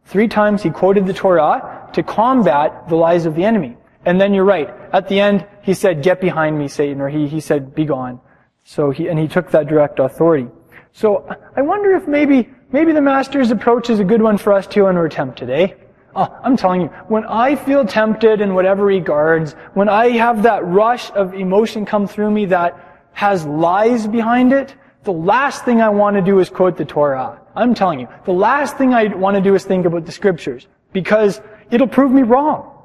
[0.07, 3.76] Three times he quoted the Torah to combat the lies of the enemy.
[4.07, 4.70] And then you're right.
[4.94, 8.18] At the end, he said, get behind me, Satan, or he, he said, be gone.
[8.64, 10.48] So he, and he took that direct authority.
[10.92, 14.66] So I wonder if maybe, maybe the master's approach is a good one for us
[14.66, 15.74] too when we're tempted, eh?
[16.14, 20.66] Oh, I'm telling you, when I feel tempted in whatever regards, when I have that
[20.66, 25.88] rush of emotion come through me that has lies behind it, the last thing I
[25.88, 27.40] want to do is quote the Torah.
[27.55, 30.66] I'm telling you, the last thing I want to do is think about the scriptures
[30.92, 32.77] because it'll prove me wrong.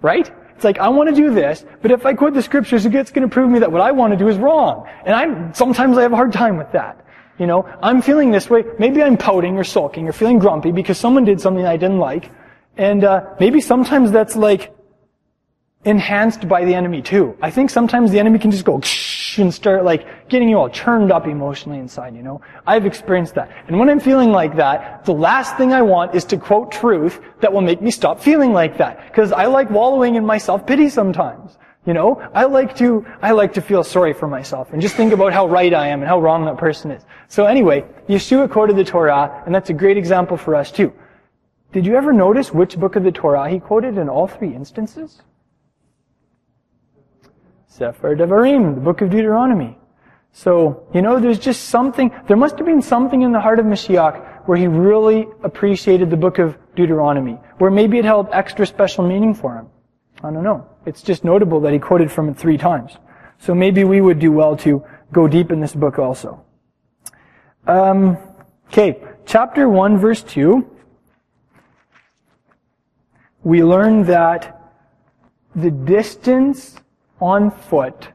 [0.00, 0.30] Right?
[0.54, 3.28] It's like, I want to do this, but if I quote the scriptures, it's going
[3.28, 4.88] to prove me that what I want to do is wrong.
[5.04, 7.04] And I'm, sometimes I have a hard time with that.
[7.38, 8.64] You know, I'm feeling this way.
[8.78, 12.30] Maybe I'm pouting or sulking or feeling grumpy because someone did something I didn't like.
[12.76, 14.74] And, uh, maybe sometimes that's like,
[15.84, 17.36] enhanced by the enemy too.
[17.42, 18.80] I think sometimes the enemy can just go
[19.38, 22.40] and start like getting you all churned up emotionally inside, you know.
[22.66, 23.50] I've experienced that.
[23.66, 27.20] And when I'm feeling like that, the last thing I want is to quote truth
[27.40, 29.08] that will make me stop feeling like that.
[29.08, 31.58] Because I like wallowing in my self-pity sometimes.
[31.84, 35.12] You know, I like to, I like to feel sorry for myself and just think
[35.12, 37.04] about how right I am and how wrong that person is.
[37.26, 40.92] So anyway, Yeshua quoted the Torah, and that's a great example for us too.
[41.72, 45.22] Did you ever notice which book of the Torah he quoted in all three instances?
[47.66, 49.78] Sefer Devarim, the book of Deuteronomy.
[50.32, 53.64] So, you know, there's just something, there must have been something in the heart of
[53.64, 59.06] Mashiach where he really appreciated the book of Deuteronomy, where maybe it held extra special
[59.06, 59.68] meaning for him.
[60.22, 60.68] I don't know.
[60.84, 62.96] It's just notable that he quoted from it three times.
[63.38, 66.44] So maybe we would do well to go deep in this book also.
[67.66, 68.18] Um,
[68.68, 70.71] okay, chapter 1, verse 2.
[73.44, 74.72] We learn that
[75.56, 76.76] the distance
[77.20, 78.08] on foot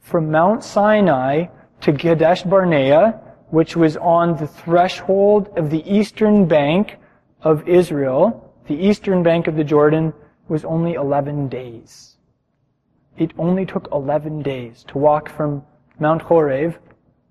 [0.00, 1.46] from Mount Sinai
[1.80, 6.98] to Kadesh Barnea, which was on the threshold of the eastern bank
[7.42, 10.12] of Israel, the eastern bank of the Jordan,
[10.48, 12.16] was only 11 days.
[13.16, 15.62] It only took 11 days to walk from
[15.98, 16.76] Mount Horeb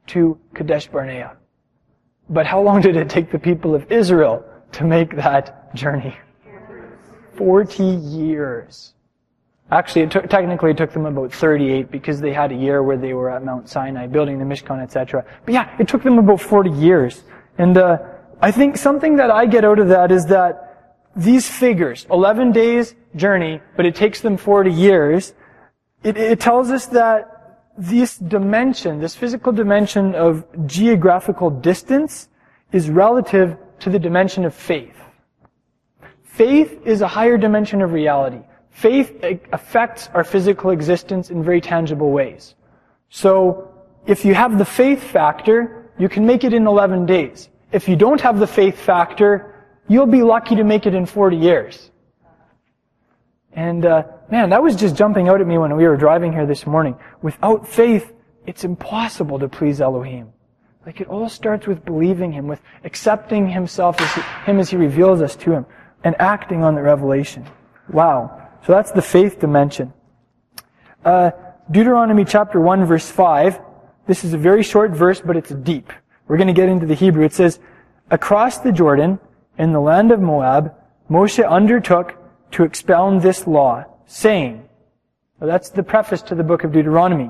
[0.07, 1.37] to Kadesh Barnea.
[2.29, 6.17] But how long did it take the people of Israel to make that journey?
[7.35, 8.93] 40 years.
[9.71, 12.97] Actually, it took, technically it took them about 38 because they had a year where
[12.97, 15.25] they were at Mount Sinai building the Mishkan, etc.
[15.45, 17.23] But yeah, it took them about 40 years.
[17.57, 17.97] And uh,
[18.41, 22.95] I think something that I get out of that is that these figures, 11 days
[23.15, 25.33] journey, but it takes them 40 years,
[26.03, 27.33] it, it tells us that
[27.77, 32.29] this dimension, this physical dimension of geographical distance
[32.71, 34.95] is relative to the dimension of faith.
[36.33, 38.39] Faith is a higher dimension of reality.
[38.71, 42.55] Faith affects our physical existence in very tangible ways.
[43.09, 43.71] So,
[44.07, 47.49] if you have the faith factor, you can make it in 11 days.
[47.71, 51.37] If you don't have the faith factor, you'll be lucky to make it in 40
[51.37, 51.91] years.
[53.51, 56.47] And uh, man, that was just jumping out at me when we were driving here
[56.47, 56.97] this morning.
[57.21, 58.11] Without faith,
[58.47, 60.33] it's impossible to please Elohim.
[60.83, 64.77] Like it all starts with believing Him, with accepting Himself as he, Him as He
[64.77, 65.65] reveals us to Him,
[66.03, 67.45] and acting on the revelation.
[67.89, 68.49] Wow.
[68.65, 69.93] So that's the faith dimension.
[71.03, 71.31] Uh,
[71.69, 73.59] Deuteronomy chapter 1 verse 5.
[74.07, 75.91] This is a very short verse, but it's deep.
[76.27, 77.25] We're going to get into the Hebrew.
[77.25, 77.59] It says,
[78.11, 79.19] Across the Jordan,
[79.57, 80.73] in the land of Moab,
[81.09, 82.15] Moshe undertook
[82.51, 84.67] to expound this law, saying,
[85.39, 87.29] well, that's the preface to the book of Deuteronomy.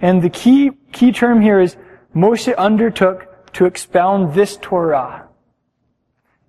[0.00, 1.76] And the key, key term here is
[2.14, 5.26] Moshe undertook to expound this Torah.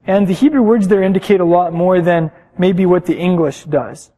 [0.05, 4.11] And the Hebrew words there indicate a lot more than maybe what the English does.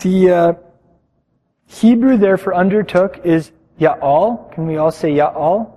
[0.00, 0.52] The uh,
[1.66, 4.52] Hebrew there for undertook is ya'al.
[4.52, 5.74] Can we all say ya'al?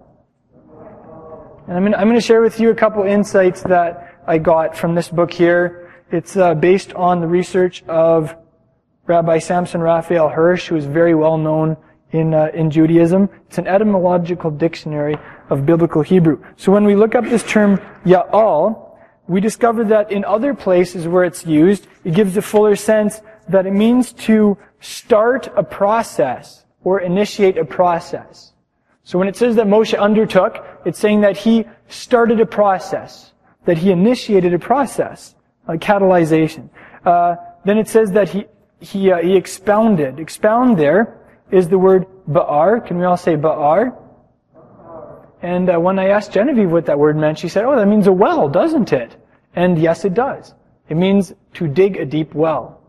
[1.67, 5.09] And I'm going, to share with you a couple insights that I got from this
[5.09, 5.93] book here.
[6.11, 8.35] It's uh, based on the research of
[9.05, 11.77] Rabbi Samson Raphael Hirsch, who is very well known
[12.11, 13.29] in, uh, in Judaism.
[13.47, 15.17] It's an etymological dictionary
[15.49, 16.43] of biblical Hebrew.
[16.57, 18.89] So when we look up this term ya'al,
[19.27, 23.65] we discover that in other places where it's used, it gives a fuller sense that
[23.65, 28.53] it means to start a process or initiate a process.
[29.03, 33.33] So when it says that Moshe undertook, it's saying that he started a process,
[33.65, 35.35] that he initiated a process,
[35.67, 36.69] a catalyzation.
[37.05, 38.45] Uh, then it says that he
[38.79, 40.19] he uh, he expounded.
[40.19, 41.20] Expound there
[41.51, 42.85] is the word ba'ar.
[42.85, 43.97] Can we all say ba'ar?
[45.41, 48.07] And uh, when I asked Genevieve what that word meant, she said, "Oh, that means
[48.07, 49.15] a well, doesn't it?"
[49.55, 50.53] And yes, it does.
[50.87, 52.81] It means to dig a deep well.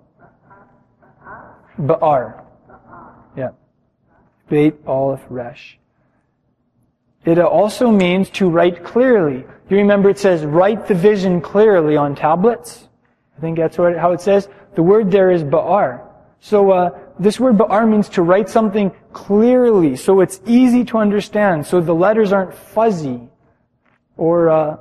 [1.78, 2.44] Ba'ar.
[3.36, 3.50] Yeah.
[4.48, 5.78] Beit Aleph Resh.
[7.24, 9.44] It also means to write clearly.
[9.68, 12.88] You remember it says, write the vision clearly on tablets?
[13.38, 14.48] I think that's what, how it says.
[14.74, 16.02] The word there is ba'ar.
[16.40, 21.66] So uh, this word ba'ar means to write something clearly, so it's easy to understand,
[21.66, 23.28] so the letters aren't fuzzy
[24.16, 24.76] or uh,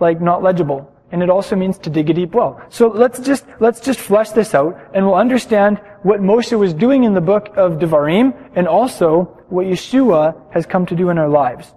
[0.00, 2.60] like not legible and it also means to dig a deep well.
[2.70, 7.04] So let's just, let's just flesh this out, and we'll understand what Moshe was doing
[7.04, 11.28] in the book of Devarim, and also what Yeshua has come to do in our
[11.28, 11.72] lives.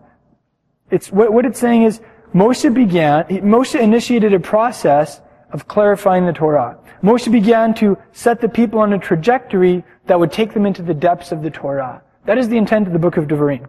[0.89, 1.99] It's, what, what it's saying is,
[2.33, 5.21] Moshe began, Moshe initiated a process
[5.55, 6.77] of clarifying the Torah.
[7.01, 10.93] Moshe began to set the people on a trajectory that would take them into the
[10.93, 12.03] depths of the Torah.
[12.25, 13.67] That is the intent of the book of Devarim.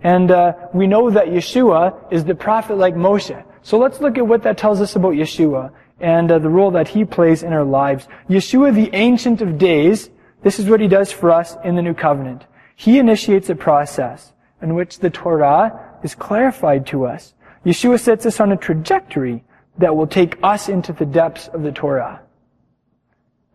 [0.00, 3.44] And uh, we know that Yeshua is the prophet like Moshe.
[3.62, 6.86] So let's look at what that tells us about Yeshua and uh, the role that
[6.86, 8.06] he plays in our lives.
[8.28, 10.10] Yeshua, the Ancient of Days,
[10.42, 12.44] this is what he does for us in the New Covenant.
[12.76, 14.32] He initiates a process
[14.62, 17.34] in which the Torah is clarified to us.
[17.66, 19.42] Yeshua sets us on a trajectory
[19.78, 22.20] that will take us into the depths of the Torah.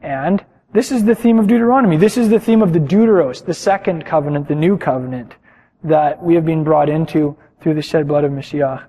[0.01, 1.97] And this is the theme of Deuteronomy.
[1.97, 5.35] This is the theme of the Deuteros, the second covenant, the new covenant
[5.83, 8.85] that we have been brought into through the shed blood of Mashiach.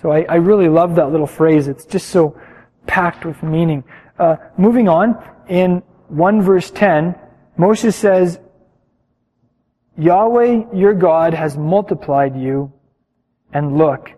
[0.00, 1.68] So I, I really love that little phrase.
[1.68, 2.38] It's just so
[2.86, 3.82] packed with meaning.
[4.18, 7.14] Uh, moving on, in 1 verse 10,
[7.56, 8.38] Moses says,
[9.98, 12.72] Yahweh, your God, has multiplied you,
[13.52, 14.12] and look,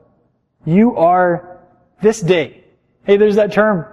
[0.65, 1.48] you are
[2.01, 2.65] this day.
[3.05, 3.87] Hey, there's that term.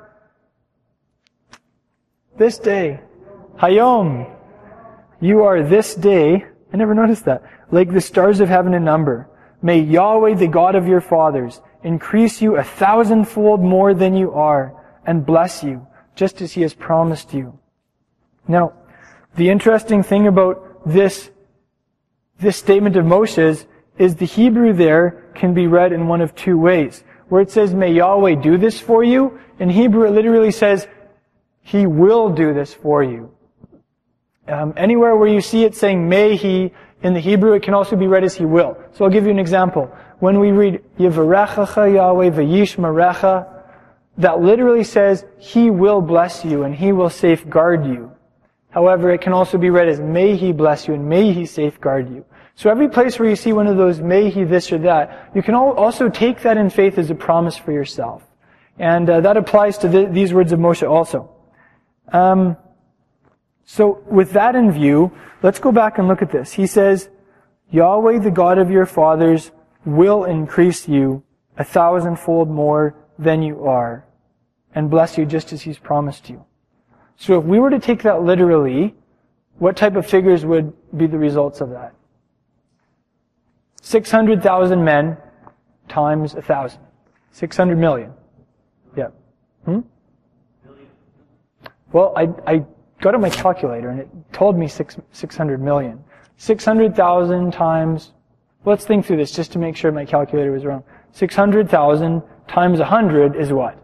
[2.38, 3.00] This day.
[3.58, 4.32] Hayom.
[5.22, 6.46] You are this day.
[6.74, 7.44] I never noticed that.
[7.72, 9.30] Like the stars of heaven in number.
[9.62, 14.76] May Yahweh, the God of your fathers, increase you a thousandfold more than you are,
[15.06, 17.58] and bless you, just as he has promised you.
[18.48, 18.74] Now,
[19.36, 21.32] the interesting thing about this,
[22.40, 23.66] this statement of Moshe's
[23.98, 27.04] is the Hebrew there can be read in one of two ways.
[27.30, 30.88] Where it says, may Yahweh do this for you, in Hebrew it literally says,
[31.62, 33.32] he will do this for you.
[34.48, 36.72] Um, anywhere where you see it saying may he,
[37.02, 38.78] in the Hebrew it can also be read as he will.
[38.94, 39.92] So I'll give you an example.
[40.20, 43.52] When we read Yivarechacha Yahweh V'yishmarecha,
[44.20, 48.12] that literally says he will bless you and he will safeguard you.
[48.70, 52.10] However, it can also be read as may he bless you and may he safeguard
[52.10, 52.26] you.
[52.56, 55.44] So every place where you see one of those may he this or that, you
[55.44, 58.24] can also take that in faith as a promise for yourself.
[58.80, 61.30] And uh, that applies to the, these words of Moshe also.
[62.12, 62.56] Um,
[63.66, 65.12] so with that in view,
[65.44, 66.54] let's go back and look at this.
[66.54, 67.10] He says,
[67.72, 69.52] Yahweh, the God of your fathers,
[69.86, 71.24] will increase you
[71.58, 74.06] a thousandfold more than you are
[74.74, 76.46] and bless you just as he's promised you.
[77.18, 78.94] So if we were to take that literally,
[79.58, 81.94] what type of figures would be the results of that?
[83.86, 85.16] 600,000 men
[85.88, 86.82] times a thousand.
[87.32, 88.12] 600 million.
[88.98, 89.10] Yeah.
[89.64, 89.82] Hmm?
[91.92, 92.66] Well, I, I
[93.00, 96.04] got on my calculator and it told me six, 600 million.
[96.38, 98.14] 600,000 times,
[98.66, 100.84] let's think through this just to make sure my calculator was wrong.
[101.12, 103.78] 600,000 times 100 is what?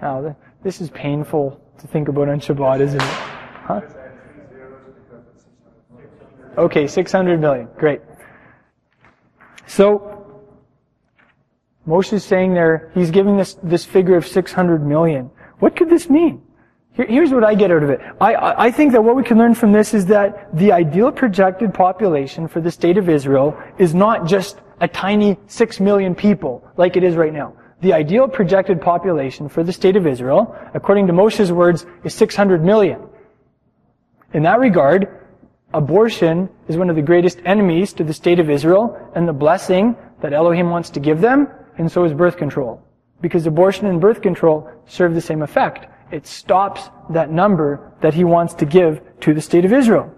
[0.00, 3.08] Now, this is painful to think about on Shabbat, isn't it?
[3.66, 3.82] Huh?
[6.58, 7.68] Okay, 600 million.
[7.76, 8.00] Great.
[9.66, 10.42] So,
[11.86, 15.30] Moshe is saying there, he's giving this, this figure of 600 million.
[15.60, 16.42] What could this mean?
[16.94, 18.00] Here, here's what I get out of it.
[18.20, 21.72] I, I think that what we can learn from this is that the ideal projected
[21.72, 26.96] population for the state of Israel is not just a tiny 6 million people like
[26.96, 27.54] it is right now.
[27.82, 32.64] The ideal projected population for the state of Israel, according to Moshe's words, is 600
[32.64, 33.00] million.
[34.34, 35.27] In that regard,
[35.74, 39.96] abortion is one of the greatest enemies to the state of Israel and the blessing
[40.20, 42.82] that Elohim wants to give them and so is birth control.
[43.20, 45.86] Because abortion and birth control serve the same effect.
[46.10, 50.12] It stops that number that he wants to give to the state of Israel.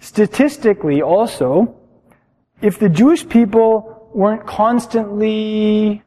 [0.00, 1.76] Statistically also,
[2.62, 6.02] if the Jewish people weren't constantly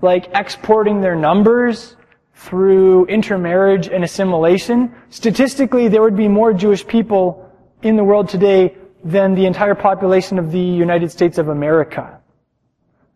[0.00, 1.96] like exporting their numbers
[2.34, 7.43] through intermarriage and assimilation, statistically there would be more Jewish people
[7.84, 8.74] in the world today
[9.04, 12.20] than the entire population of the United States of America.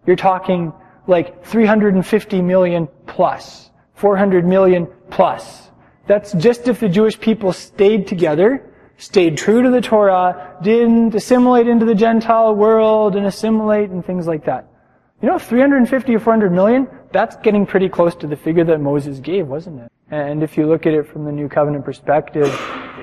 [0.07, 0.73] You're talking
[1.07, 5.71] like 350 million plus, 400 million plus.
[6.07, 11.67] That's just if the Jewish people stayed together, stayed true to the Torah, didn't assimilate
[11.67, 14.69] into the Gentile world and assimilate and things like that.
[15.23, 19.19] You know, 350 or 400 million, that's getting pretty close to the figure that Moses
[19.19, 19.93] gave, wasn't it?
[20.11, 22.49] And if you look at it from the New Covenant perspective,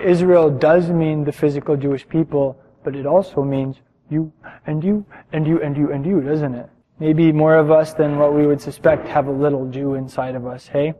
[0.01, 3.77] Israel does mean the physical Jewish people, but it also means
[4.09, 4.31] you
[4.67, 6.69] and you and you and you and you, doesn't it?
[6.99, 10.45] Maybe more of us than what we would suspect have a little Jew inside of
[10.47, 10.93] us, hey?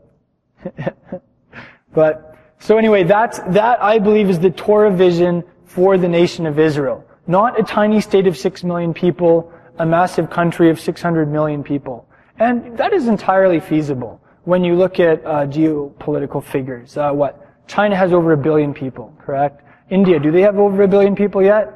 [1.94, 6.58] but, so anyway, that's, that I believe is the Torah vision for the nation of
[6.58, 7.04] Israel.
[7.26, 12.08] Not a tiny state of six million people, a massive country of 600 million people.
[12.38, 16.96] And that is entirely feasible when you look at uh, geopolitical figures.
[16.96, 17.45] Uh, what?
[17.66, 19.62] China has over a billion people, correct?
[19.90, 21.72] India, do they have over a billion people yet?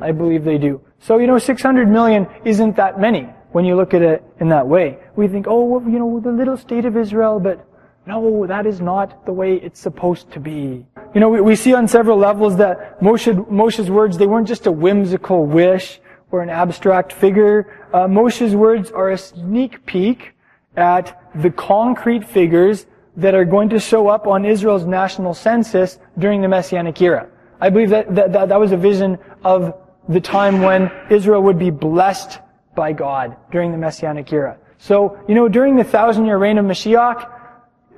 [0.00, 0.80] I believe they do.
[1.00, 4.66] So, you know, 600 million isn't that many when you look at it in that
[4.66, 4.98] way.
[5.16, 7.66] We think, oh, well, you know, the little state of Israel, but
[8.06, 10.86] no, that is not the way it's supposed to be.
[11.14, 14.66] You know, we, we see on several levels that Moshe, Moshe's words, they weren't just
[14.66, 17.88] a whimsical wish or an abstract figure.
[17.92, 20.34] Uh, Moshe's words are a sneak peek
[20.76, 22.86] at the concrete figures
[23.18, 27.28] that are going to show up on Israel's national census during the Messianic era.
[27.60, 29.74] I believe that, that, that, that was a vision of
[30.08, 32.38] the time when Israel would be blessed
[32.76, 34.56] by God during the Messianic era.
[34.78, 37.28] So, you know, during the thousand year reign of Mashiach,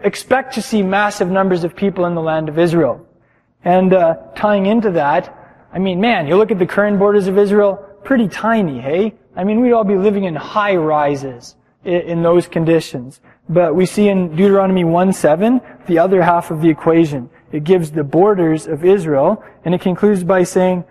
[0.03, 3.07] expect to see massive numbers of people in the land of Israel.
[3.63, 5.37] And uh, tying into that,
[5.71, 9.15] I mean, man, you look at the current borders of Israel, pretty tiny, hey?
[9.37, 13.21] I mean, we'd all be living in high rises in, in those conditions.
[13.49, 17.31] But we see in Deuteronomy 1:7 the other half of the equation.
[17.53, 20.85] It gives the borders of Israel, and it concludes by saying,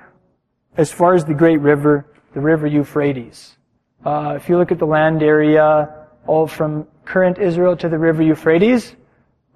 [0.75, 3.57] as far as the great river, the river Euphrates.
[4.05, 8.23] Uh, if you look at the land area, all from current Israel to the river
[8.23, 8.95] Euphrates,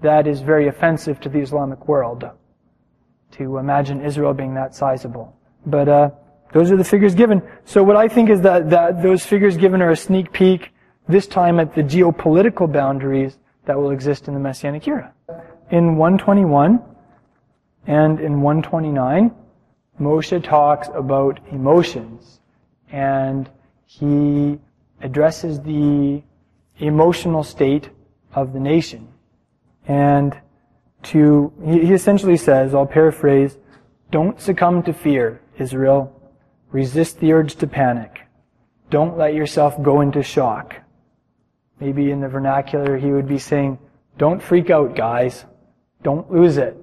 [0.02, 2.30] that is very offensive to the Islamic world.
[3.34, 5.36] To imagine Israel being that sizable.
[5.66, 6.10] But uh,
[6.52, 7.42] those are the figures given.
[7.64, 10.73] So what I think is that, that those figures given are a sneak peek,
[11.08, 15.14] this time at the geopolitical boundaries that will exist in the Messianic era.
[15.72, 16.82] In 121
[17.88, 19.32] and in 129,
[20.00, 22.40] Moshe talks about emotions
[22.92, 23.50] and
[23.86, 24.60] he
[25.02, 26.24] addresses the
[26.78, 27.90] emotional state
[28.34, 29.08] of the nation.
[29.88, 30.38] And
[31.04, 33.58] to, he essentially says, I'll paraphrase,
[34.12, 36.20] don't succumb to fear, Israel.
[36.72, 38.22] Resist the urge to panic.
[38.90, 40.83] Don't let yourself go into shock.
[41.84, 43.78] Maybe in the vernacular he would be saying,
[44.18, 45.44] don't freak out, guys.
[46.02, 46.78] Don't lose it.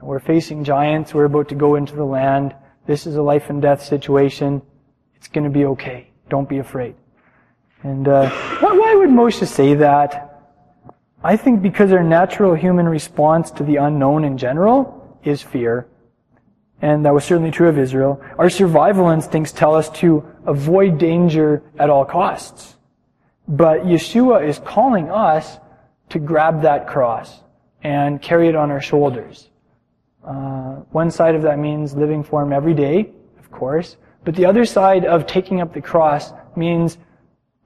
[0.00, 1.12] We're facing giants.
[1.12, 2.54] We're about to go into the land.
[2.86, 4.62] This is a life and death situation.
[5.16, 6.12] It's going to be okay.
[6.28, 6.94] Don't be afraid.
[7.82, 10.40] And uh, why would Moshe say that?
[11.24, 15.88] I think because our natural human response to the unknown in general is fear.
[16.80, 18.22] And that was certainly true of Israel.
[18.38, 22.76] Our survival instincts tell us to avoid danger at all costs.
[23.48, 25.58] But Yeshua is calling us
[26.10, 27.40] to grab that cross
[27.82, 29.50] and carry it on our shoulders.
[30.24, 34.46] Uh, one side of that means living for Him every day, of course, but the
[34.46, 36.98] other side of taking up the cross means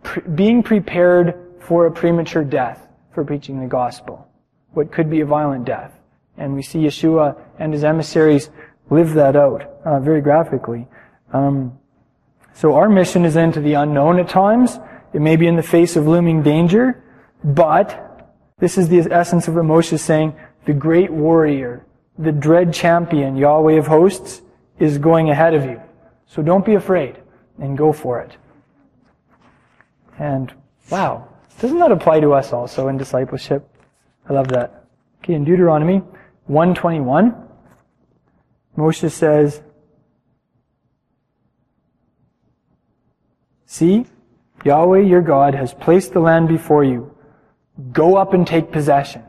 [0.03, 4.27] pre- being prepared for a premature death for preaching the gospel,
[4.73, 5.93] what could be a violent death.
[6.39, 8.51] And we see Yeshua and his emissaries
[8.91, 10.87] live that out uh, very graphically.
[11.33, 11.79] Um,
[12.55, 14.79] so our mission is into the unknown at times.
[15.17, 17.03] It may be in the face of looming danger,
[17.43, 20.37] but this is the essence of what Moshe is saying.
[20.67, 21.87] The great warrior
[22.19, 24.43] the dread champion, Yahweh of hosts,
[24.79, 25.81] is going ahead of you.
[26.27, 27.17] So don't be afraid
[27.59, 28.37] and go for it.
[30.19, 30.53] And
[30.91, 31.29] wow,
[31.61, 33.67] doesn't that apply to us also in discipleship?
[34.29, 34.85] I love that.
[35.23, 36.03] Okay, in Deuteronomy
[36.45, 37.35] 121,
[38.77, 39.63] Moshe says,
[43.65, 44.05] See,
[44.67, 47.15] Yahweh your God has placed the land before you.
[47.93, 49.23] Go up and take possession.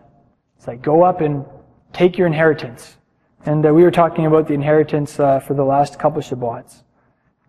[0.57, 1.45] It's like go up and
[1.93, 2.97] take your inheritance.
[3.45, 6.83] And uh, we were talking about the inheritance uh, for the last couple of Shabbats.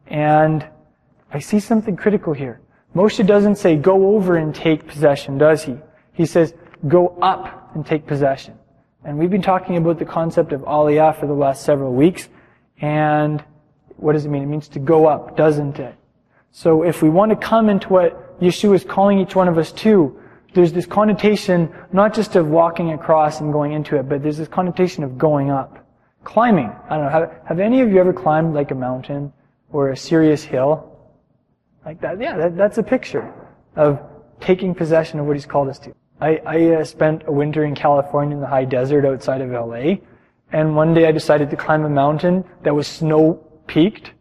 [0.06, 0.66] And
[1.32, 2.60] I see something critical here.
[2.94, 5.76] Moshe doesn't say go over and take possession, does he?
[6.12, 6.54] He says
[6.86, 8.58] go up and take possession.
[9.04, 12.28] And we've been talking about the concept of aliyah for the last several weeks.
[12.80, 13.42] And
[13.96, 14.42] what does it mean?
[14.42, 15.97] It means to go up, doesn't it?
[16.50, 19.72] So if we want to come into what Yeshua is calling each one of us
[19.72, 20.18] to,
[20.54, 24.48] there's this connotation not just of walking across and going into it, but there's this
[24.48, 25.84] connotation of going up.
[26.24, 26.72] Climbing.
[26.88, 27.10] I don't know.
[27.10, 29.32] Have, have any of you ever climbed like a mountain
[29.70, 30.98] or a serious hill?
[31.84, 32.20] Like that?
[32.20, 33.32] Yeah, that, that's a picture
[33.76, 34.00] of
[34.40, 35.94] taking possession of what he's called us to.
[36.20, 39.96] I, I uh, spent a winter in California in the high desert outside of LA,
[40.52, 43.34] and one day I decided to climb a mountain that was snow
[43.66, 44.12] peaked,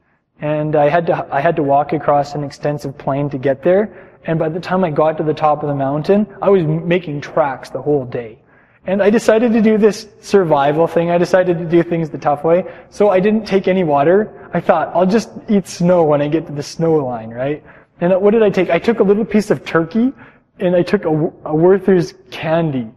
[0.41, 4.09] and I had to I had to walk across an extensive plain to get there.
[4.25, 7.21] And by the time I got to the top of the mountain, I was making
[7.21, 8.39] tracks the whole day.
[8.85, 11.11] And I decided to do this survival thing.
[11.11, 12.63] I decided to do things the tough way.
[12.89, 14.49] So I didn't take any water.
[14.53, 17.63] I thought, I'll just eat snow when I get to the snow line, right?
[17.99, 18.69] And what did I take?
[18.69, 20.13] I took a little piece of turkey
[20.59, 21.09] and I took a,
[21.45, 22.89] a Werther's candy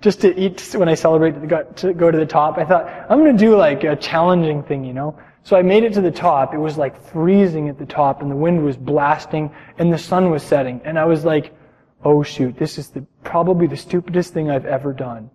[0.00, 1.32] just to eat when I celebrate
[1.76, 2.58] to go to the top.
[2.58, 5.18] I thought, I'm going to do like a challenging thing, you know?
[5.44, 6.54] So I made it to the top.
[6.54, 10.30] It was like freezing at the top and the wind was blasting and the sun
[10.30, 10.80] was setting.
[10.84, 11.54] And I was like,
[12.02, 15.30] oh shoot, this is the, probably the stupidest thing I've ever done.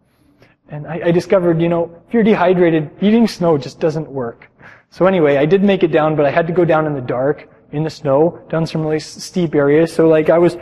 [0.70, 4.50] And I, I discovered, you know, if you're dehydrated, eating snow just doesn't work.
[4.90, 7.02] So anyway, I did make it down, but I had to go down in the
[7.02, 9.94] dark, in the snow, down some really steep areas.
[9.94, 10.58] So like I was,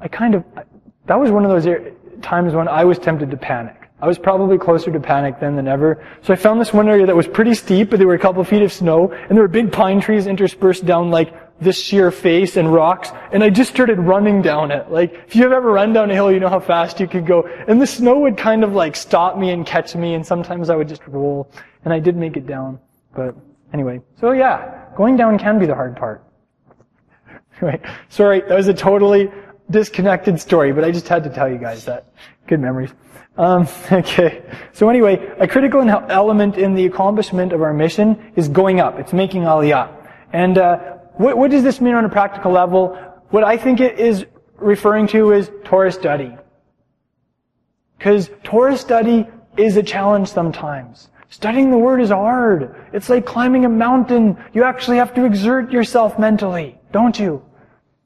[0.00, 0.44] I kind of,
[1.06, 1.92] that was one of those
[2.22, 3.77] times when I was tempted to panic.
[4.00, 6.04] I was probably closer to panic then than ever.
[6.22, 8.44] So I found this one area that was pretty steep, but there were a couple
[8.44, 12.56] feet of snow, and there were big pine trees interspersed down like this sheer face
[12.56, 14.90] and rocks, and I just started running down it.
[14.90, 17.48] Like, if you've ever run down a hill, you know how fast you could go.
[17.66, 20.76] And the snow would kind of like stop me and catch me, and sometimes I
[20.76, 21.50] would just roll,
[21.84, 22.78] and I did make it down.
[23.14, 23.34] But
[23.72, 26.24] anyway, so yeah, going down can be the hard part.
[27.60, 29.32] Anyway, sorry, that was a totally
[29.68, 32.12] disconnected story, but I just had to tell you guys that.
[32.46, 32.90] Good memories.
[33.38, 34.42] Um, okay.
[34.72, 38.98] So anyway, a critical element in the accomplishment of our mission is going up.
[38.98, 39.94] It's making aliyah.
[40.32, 40.76] And uh,
[41.14, 42.96] what, what does this mean on a practical level?
[43.30, 44.26] What I think it is
[44.56, 46.36] referring to is Torah study.
[47.96, 49.26] Because Torah study
[49.56, 51.08] is a challenge sometimes.
[51.30, 52.74] Studying the Word is hard.
[52.92, 54.36] It's like climbing a mountain.
[54.52, 57.42] You actually have to exert yourself mentally, don't you?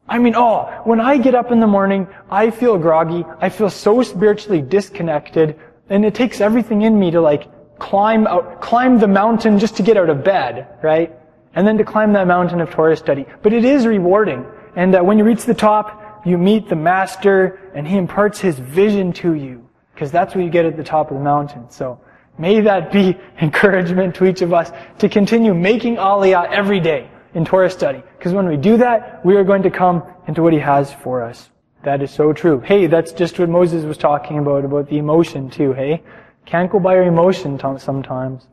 [0.09, 3.25] I mean, oh, when I get up in the morning, I feel groggy.
[3.41, 5.59] I feel so spiritually disconnected.
[5.89, 7.49] And it takes everything in me to like
[7.79, 11.17] climb out, climb the mountain just to get out of bed, right?
[11.55, 13.27] And then to climb that mountain of Torah study.
[13.43, 14.45] But it is rewarding.
[14.75, 18.59] And uh, when you reach the top, you meet the Master and He imparts His
[18.59, 19.69] vision to you.
[19.95, 21.71] Because that's what you get at the top of the mountain.
[21.71, 22.01] So,
[22.39, 27.45] may that be encouragement to each of us to continue making Aliyah every day in
[27.45, 28.03] Torah study.
[28.19, 31.23] Because when we do that, we are going to come into what He has for
[31.23, 31.51] us.
[31.83, 32.61] That is so true.
[32.61, 36.03] Hey, that's just what Moses was talking about, about the emotion too, hey?
[36.47, 38.47] Can't go by your emotion sometimes.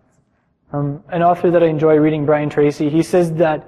[0.71, 3.67] Um, an author that I enjoy reading, Brian Tracy, he says that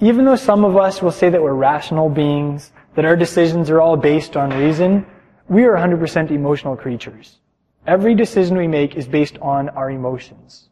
[0.00, 3.80] even though some of us will say that we're rational beings, that our decisions are
[3.80, 5.06] all based on reason,
[5.48, 7.38] we are 100% emotional creatures.
[7.86, 10.68] Every decision we make is based on our emotions.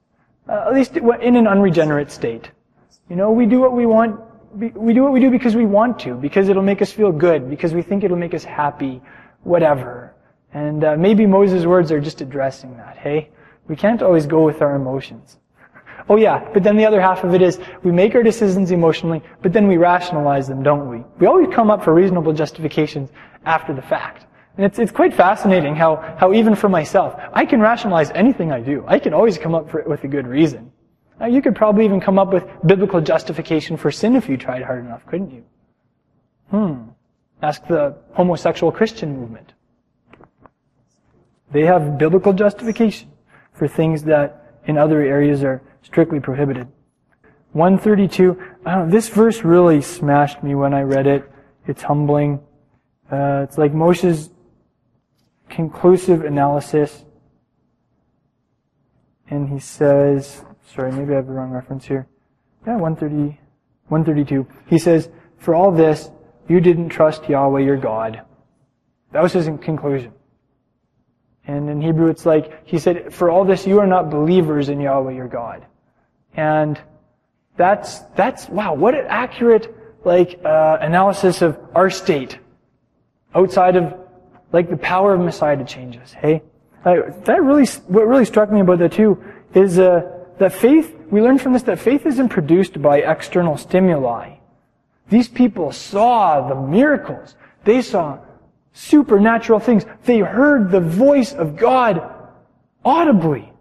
[0.49, 2.51] Uh, at least in an unregenerate state.
[3.11, 4.21] You know, we do what we want,
[4.55, 7.51] we do what we do because we want to, because it'll make us feel good,
[7.51, 9.03] because we think it'll make us happy,
[9.43, 10.15] whatever.
[10.53, 13.31] And uh, maybe Moses' words are just addressing that, hey?
[13.67, 15.37] We can't always go with our emotions.
[16.09, 19.23] Oh yeah, but then the other half of it is we make our decisions emotionally,
[19.43, 21.05] but then we rationalize them, don't we?
[21.21, 23.11] We always come up for reasonable justifications
[23.45, 24.27] after the fact.
[24.57, 28.61] And it's, it's quite fascinating how, how even for myself, I can rationalize anything I
[28.61, 28.83] do.
[28.89, 30.73] I can always come up for, with a good reason.
[31.21, 34.63] Now, you could probably even come up with biblical justification for sin if you tried
[34.63, 35.45] hard enough, couldn't you?
[36.51, 36.89] Hmm.
[37.43, 39.53] Ask the homosexual Christian movement.
[41.53, 43.11] They have biblical justification
[43.53, 46.69] for things that in other areas are strictly prohibited.
[47.53, 51.31] 132, know, this verse really smashed me when I read it.
[51.67, 52.41] It's humbling.
[53.11, 54.31] Uh, it's like Moshe's
[55.51, 57.05] conclusive analysis.
[59.29, 60.45] And he says,
[60.75, 62.07] sorry, maybe I have the wrong reference here.
[62.67, 63.39] Yeah, 130,
[63.89, 64.47] 132.
[64.67, 65.09] He says,
[65.39, 66.11] for all this,
[66.49, 68.23] you didn't trust Yahweh your God.
[69.13, 70.13] That was his conclusion.
[71.47, 74.81] And in Hebrew, it's like, he said, for all this, you are not believers in
[74.81, 75.67] Yahweh your God.
[76.35, 76.81] And
[77.57, 82.39] that's, that's, wow, what an accurate, like, uh, analysis of our state.
[83.35, 83.95] Outside of,
[84.53, 86.43] like, the power of Messiah to change us, hey?
[86.85, 89.23] Uh, that really, what really struck me about that too,
[89.55, 94.37] is, uh, that faith, we learn from this that faith isn't produced by external stimuli.
[95.11, 97.35] These people saw the miracles.
[97.65, 98.19] They saw
[98.73, 99.85] supernatural things.
[100.05, 102.03] They heard the voice of God
[102.83, 103.53] audibly,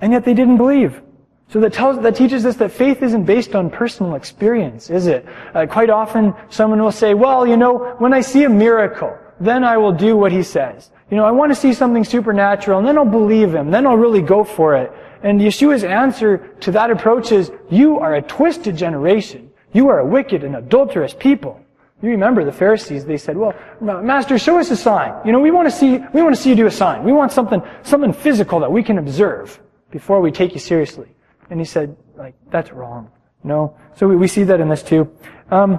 [0.00, 1.02] and yet they didn't believe.
[1.48, 5.26] So that tells, that teaches us that faith isn't based on personal experience, is it?
[5.52, 9.64] Uh, quite often, someone will say, "Well, you know, when I see a miracle, then
[9.64, 10.90] I will do what he says.
[11.10, 13.70] You know, I want to see something supernatural, and then I'll believe him.
[13.70, 18.14] Then I'll really go for it." And Yeshua's answer to that approach is, "You are
[18.14, 19.50] a twisted generation.
[19.72, 21.62] You are a wicked and adulterous people."
[22.02, 25.14] You remember the Pharisees, they said, well, Master, show us a sign.
[25.24, 27.04] You know, we want to see, we want to see you do a sign.
[27.04, 29.60] We want something, something physical that we can observe
[29.92, 31.14] before we take you seriously.
[31.48, 33.08] And he said, like, that's wrong.
[33.44, 33.76] No.
[33.94, 35.16] So we, we see that in this too.
[35.52, 35.74] Um,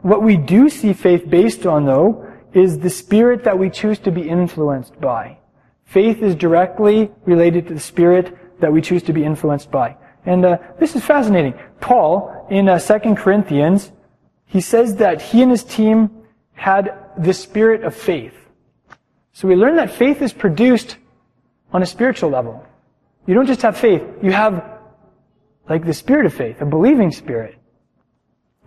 [0.00, 4.10] what we do see faith based on, though, is the spirit that we choose to
[4.10, 5.38] be influenced by.
[5.84, 9.96] Faith is directly related to the spirit that we choose to be influenced by.
[10.24, 11.54] And uh, this is fascinating.
[11.80, 13.92] Paul, in uh, 2 Corinthians,
[14.46, 16.10] he says that he and his team
[16.52, 18.34] had the spirit of faith.
[19.32, 20.96] So we learn that faith is produced
[21.72, 22.64] on a spiritual level.
[23.26, 24.80] You don't just have faith, you have
[25.68, 27.56] like the spirit of faith, a believing spirit.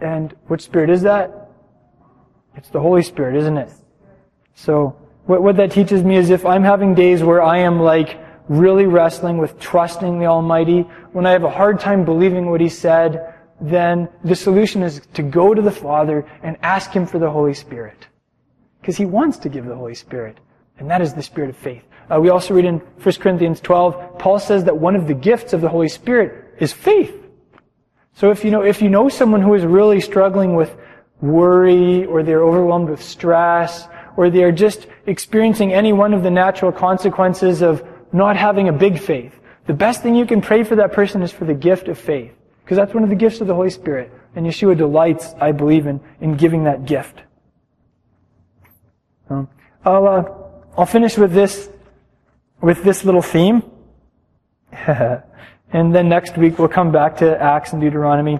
[0.01, 1.44] And which spirit is that?
[2.55, 3.69] It's the Holy Spirit, isn't it?
[4.55, 4.95] So
[5.25, 8.85] what, what that teaches me is if I'm having days where I am like really
[8.85, 10.81] wrestling with trusting the Almighty,
[11.11, 15.23] when I have a hard time believing what He said, then the solution is to
[15.23, 18.07] go to the Father and ask Him for the Holy Spirit.
[18.81, 20.37] Because He wants to give the Holy Spirit.
[20.77, 21.83] And that is the Spirit of faith.
[22.09, 25.53] Uh, we also read in 1 Corinthians 12, Paul says that one of the gifts
[25.53, 27.13] of the Holy Spirit is faith.
[28.13, 30.75] So if you know, if you know someone who is really struggling with
[31.25, 36.31] worry, or they're overwhelmed with stress, or they are just experiencing any one of the
[36.31, 39.33] natural consequences of not having a big faith,
[39.67, 42.31] the best thing you can pray for that person is for the gift of faith.
[42.63, 44.11] Because that's one of the gifts of the Holy Spirit.
[44.35, 47.21] And Yeshua delights, I believe, in, in giving that gift.
[49.29, 49.47] Um,
[49.83, 50.23] I'll, uh,
[50.77, 51.69] I'll finish with this,
[52.61, 53.63] with this little theme.
[55.75, 58.39] And then next week we'll come back to Acts and Deuteronomy.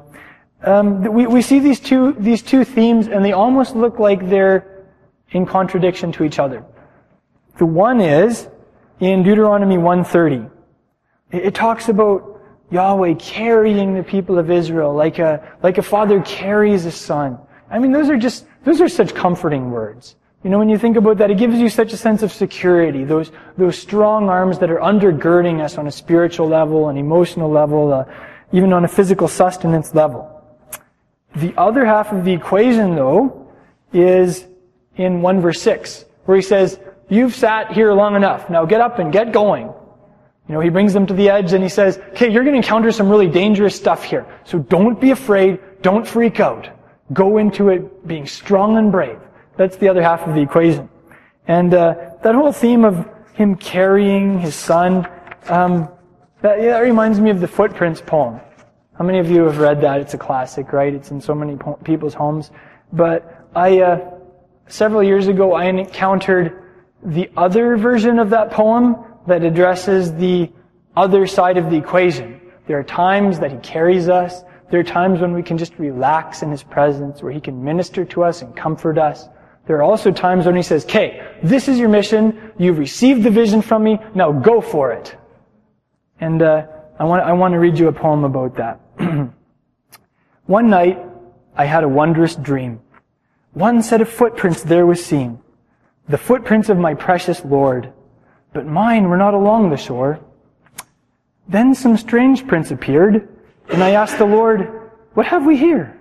[0.66, 4.86] Um, we, we see these two, these two themes and they almost look like they're
[5.30, 6.66] in contradiction to each other.
[7.60, 8.48] The one is
[9.00, 10.50] in Deuteronomy 130.
[11.32, 12.42] It, it talks about
[12.72, 17.38] Yahweh carrying the people of Israel like a, like a father carries a son.
[17.70, 20.16] I mean, those are just, those are such comforting words.
[20.44, 23.04] You know, when you think about that, it gives you such a sense of security.
[23.04, 27.94] Those, those strong arms that are undergirding us on a spiritual level, an emotional level,
[27.94, 28.06] uh,
[28.52, 30.35] even on a physical sustenance level.
[31.36, 33.52] The other half of the equation, though,
[33.92, 34.46] is
[34.96, 36.80] in 1 verse 6, where he says,
[37.10, 38.50] you've sat here long enough.
[38.50, 39.74] Now get up and get going.
[40.48, 42.58] You know, he brings them to the edge and he says, okay, you're going to
[42.58, 44.26] encounter some really dangerous stuff here.
[44.44, 45.60] So don't be afraid.
[45.82, 46.70] Don't freak out.
[47.14, 49.20] Go into it being strong and brave.
[49.58, 50.90] That's the other half of the equation.
[51.48, 55.08] And uh, that whole theme of him carrying his son,
[55.48, 55.90] um,
[56.42, 58.40] that, yeah, that reminds me of the Footprints poem.
[58.98, 60.00] How many of you have read that?
[60.00, 60.94] It's a classic, right?
[60.94, 62.52] It's in so many people's homes.
[62.94, 64.12] But I, uh,
[64.68, 66.64] several years ago, I encountered
[67.04, 68.96] the other version of that poem
[69.28, 70.50] that addresses the
[70.96, 72.40] other side of the equation.
[72.68, 74.44] There are times that he carries us.
[74.72, 78.06] There are times when we can just relax in his presence, where he can minister
[78.06, 79.28] to us and comfort us.
[79.68, 82.54] There are also times when he says, okay, this is your mission.
[82.58, 84.00] You've received the vision from me.
[84.14, 85.16] Now go for it.
[86.20, 86.68] And uh,
[86.98, 88.80] I, want, I want to read you a poem about that.
[90.46, 91.00] One night,
[91.56, 92.82] I had a wondrous dream.
[93.54, 95.40] One set of footprints there was seen.
[96.08, 97.92] The footprints of my precious Lord.
[98.54, 100.20] But mine were not along the shore.
[101.48, 103.28] Then some strange prints appeared,
[103.70, 106.00] and I asked the Lord, what have we here?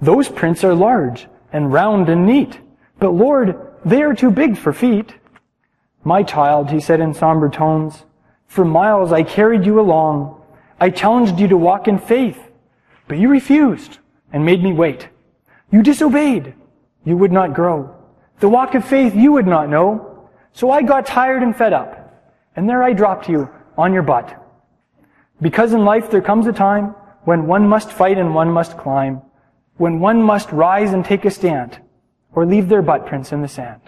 [0.00, 2.58] Those prints are large and round and neat.
[2.98, 5.14] But Lord, they are too big for feet.
[6.02, 8.04] My child, he said in somber tones,
[8.46, 10.40] for miles I carried you along.
[10.80, 12.38] I challenged you to walk in faith,
[13.08, 13.98] but you refused
[14.32, 15.08] and made me wait.
[15.70, 16.54] You disobeyed.
[17.04, 17.94] You would not grow.
[18.40, 20.28] The walk of faith you would not know.
[20.52, 22.00] So I got tired and fed up.
[22.56, 24.40] And there I dropped you on your butt.
[25.40, 26.94] Because in life there comes a time
[27.24, 29.22] when one must fight and one must climb.
[29.76, 31.80] When one must rise and take a stand
[32.32, 33.80] or leave their butt prints in the sand.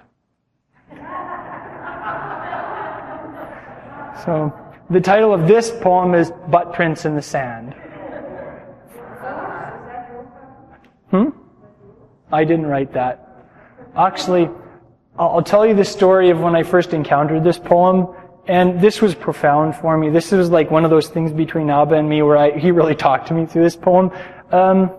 [4.25, 4.53] So,
[4.89, 7.75] the title of this poem is Butt Prints in the Sand.
[11.11, 11.31] Hmm?
[12.33, 13.47] I didn't write that.
[13.97, 14.49] Actually,
[15.19, 18.15] I'll tell you the story of when I first encountered this poem,
[18.47, 20.11] and this was profound for me.
[20.11, 22.95] This was like one of those things between Abba and me where I, he really
[23.07, 24.11] talked to me through this poem.
[24.53, 24.91] Um,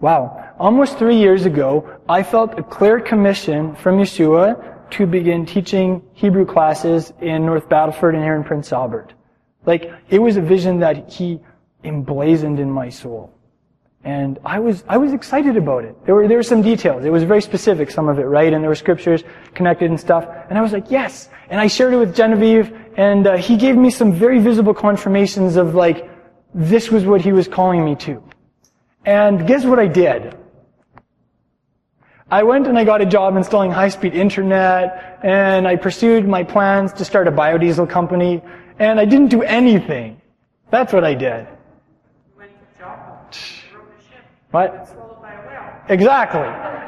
[0.00, 0.54] wow.
[0.58, 6.46] Almost three years ago, I felt a clear commission from Yeshua to begin teaching Hebrew
[6.46, 9.12] classes in North Battleford and here in Prince Albert.
[9.66, 11.40] Like, it was a vision that he
[11.84, 13.34] emblazoned in my soul.
[14.04, 15.94] And I was, I was excited about it.
[16.06, 17.04] There were, there were some details.
[17.04, 18.52] It was very specific, some of it, right?
[18.52, 19.24] And there were scriptures
[19.54, 20.26] connected and stuff.
[20.48, 21.28] And I was like, yes.
[21.50, 25.56] And I shared it with Genevieve, and uh, he gave me some very visible confirmations
[25.56, 26.08] of like,
[26.54, 28.22] this was what he was calling me to.
[29.04, 30.36] And guess what I did?
[32.30, 36.92] I went and I got a job installing high-speed internet, and I pursued my plans
[36.94, 38.42] to start a biodiesel company,
[38.78, 40.20] and I didn't do anything.
[40.70, 41.46] That's what I did.
[44.50, 44.94] What?
[45.88, 46.40] Exactly.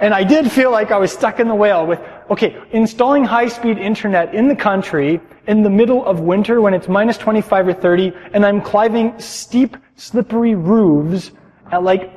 [0.02, 3.78] And I did feel like I was stuck in the whale with, okay, installing high-speed
[3.78, 8.12] internet in the country in the middle of winter when it's minus 25 or 30,
[8.34, 11.32] and I'm climbing steep, slippery roofs
[11.72, 12.12] at like,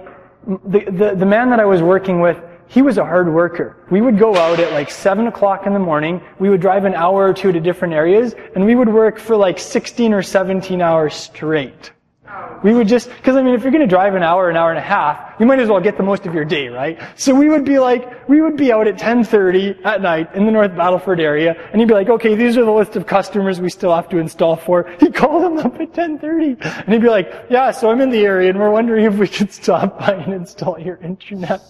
[0.45, 2.38] the, the, the man that I was working with,
[2.68, 3.78] he was a hard worker.
[3.91, 6.22] We would go out at like 7 o'clock in the morning.
[6.39, 9.36] We would drive an hour or two to different areas, and we would work for
[9.36, 11.91] like 16 or 17 hours straight.
[12.64, 14.70] We would just, because I mean, if you're going to drive an hour, an hour
[14.70, 16.97] and a half, you might as well get the most of your day, right?
[17.16, 20.51] So we would be like, we would be out at 10:30 at night in the
[20.51, 23.70] North Battleford area, and he'd be like, "Okay, these are the list of customers we
[23.70, 27.30] still have to install for." He'd call them up at 10:30, and he'd be like,
[27.49, 30.34] "Yeah, so I'm in the area, and we're wondering if we could stop by and
[30.34, 31.61] install your internet."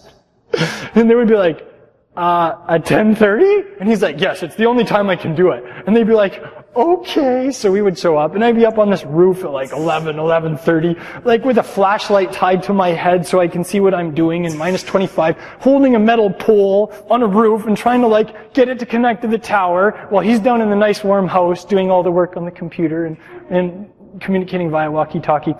[0.94, 1.68] and they would be like,
[2.16, 3.80] uh, at 10.30?
[3.80, 5.64] And he's like, yes, it's the only time I can do it.
[5.86, 6.42] And they'd be like,
[6.76, 7.50] okay.
[7.50, 10.16] So we would show up and I'd be up on this roof at like 11,
[10.16, 14.14] 11.30, like with a flashlight tied to my head so I can see what I'm
[14.14, 18.54] doing in minus 25, holding a metal pole on a roof and trying to like
[18.54, 21.64] get it to connect to the tower while he's down in the nice warm house
[21.64, 23.16] doing all the work on the computer and,
[23.50, 23.90] and
[24.20, 25.54] communicating via walkie-talkie.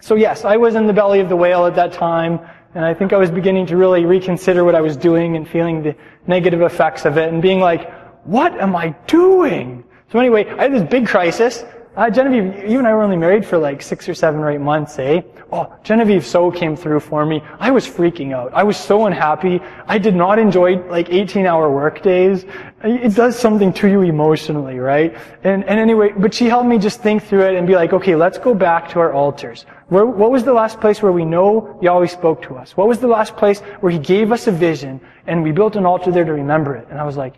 [0.00, 2.40] So yes, I was in the belly of the whale at that time.
[2.74, 5.82] And I think I was beginning to really reconsider what I was doing and feeling
[5.82, 5.94] the
[6.26, 7.92] negative effects of it and being like,
[8.24, 9.84] what am I doing?
[10.10, 11.64] So anyway, I had this big crisis
[11.96, 14.60] Uh, Genevieve, you and I were only married for like six or seven or eight
[14.60, 15.22] months, eh?
[15.52, 17.40] Oh, Genevieve so came through for me.
[17.60, 18.52] I was freaking out.
[18.52, 19.60] I was so unhappy.
[19.86, 22.46] I did not enjoy like 18 hour work days.
[22.82, 25.16] It does something to you emotionally, right?
[25.44, 28.16] And, and anyway, but she helped me just think through it and be like, okay,
[28.16, 29.64] let's go back to our altars.
[29.88, 32.76] Where, what was the last place where we know Yahweh spoke to us?
[32.76, 35.84] What was the last place where He gave us a vision and we built an
[35.84, 36.88] altar there to remember it?
[36.90, 37.34] And I was like,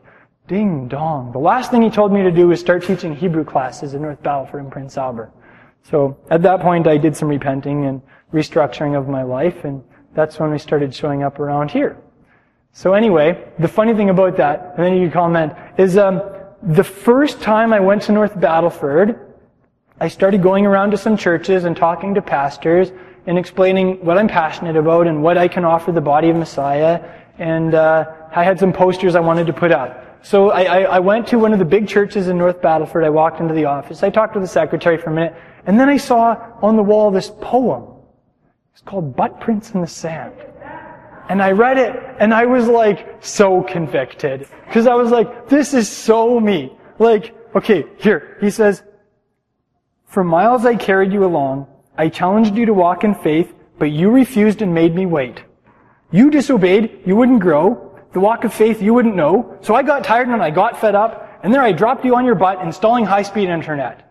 [0.47, 1.33] ding dong.
[1.33, 4.23] The last thing He told me to do was start teaching Hebrew classes in North
[4.23, 5.33] Battleford and Prince Albert.
[5.83, 9.85] So at that point, I did some repenting and restructuring of my life, and
[10.15, 11.97] that's when we started showing up around here.
[12.73, 16.21] So anyway, the funny thing about that, and then you can comment, is um,
[16.63, 19.19] the first time I went to North Battleford,
[19.99, 22.93] I started going around to some churches and talking to pastors
[23.27, 27.03] and explaining what I'm passionate about and what I can offer the body of Messiah.
[27.39, 30.21] And uh, I had some posters I wanted to put up.
[30.23, 33.05] So I, I, I went to one of the big churches in North Battleford.
[33.05, 34.03] I walked into the office.
[34.03, 35.35] I talked to the secretary for a minute.
[35.65, 37.87] And then I saw on the wall this poem.
[38.73, 40.35] It's called Butt Prints in the Sand.
[41.31, 44.47] And I read it and I was like so convicted.
[44.73, 46.77] Cause I was like, this is so me.
[46.99, 48.37] Like, okay, here.
[48.41, 48.83] He says,
[50.07, 51.67] for miles I carried you along.
[51.99, 55.43] I challenged you to walk in faith, but you refused and made me wait.
[56.11, 57.01] You disobeyed.
[57.05, 57.83] You wouldn't grow.
[58.13, 59.59] The walk of faith you wouldn't know.
[59.61, 61.41] So I got tired and I got fed up.
[61.43, 64.03] And then I dropped you on your butt installing high-speed internet.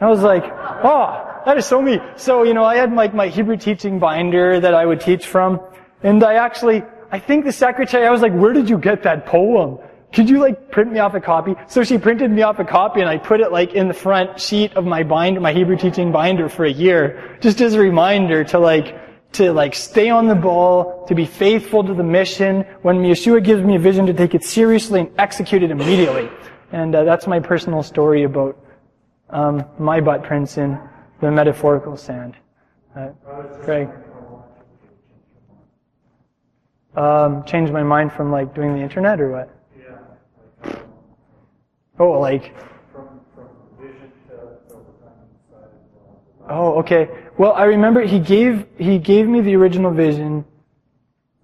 [0.00, 1.98] I was like, oh, that is so me.
[2.16, 5.60] So, you know, I had like my Hebrew teaching binder that I would teach from.
[6.02, 9.26] And I actually, I think the secretary, I was like, where did you get that
[9.26, 9.78] poem?
[10.12, 11.54] Could you like print me off a copy?
[11.68, 14.40] So she printed me off a copy and I put it like in the front
[14.40, 18.42] sheet of my binder, my Hebrew teaching binder for a year, just as a reminder
[18.44, 22.62] to like, to like stay on the ball, to be faithful to the mission.
[22.80, 26.30] When Yeshua gives me a vision to take it seriously and execute it immediately.
[26.72, 28.58] And uh, that's my personal story about
[29.28, 30.78] um, my butt prints in
[31.20, 32.34] the metaphorical sand.
[32.96, 33.10] Uh,
[33.62, 33.90] Greg.
[36.96, 39.57] Um, changed my mind from like doing the internet or what?
[41.98, 42.54] Oh, like.
[46.48, 47.08] Oh, okay.
[47.36, 50.44] Well, I remember he gave he gave me the original vision.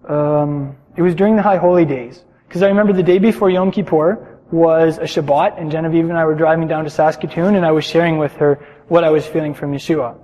[0.08, 3.70] Um, it was during the High Holy Days because I remember the day before Yom
[3.70, 7.72] Kippur was a Shabbat, and Genevieve and I were driving down to Saskatoon, and I
[7.72, 10.16] was sharing with her what I was feeling from Yeshua.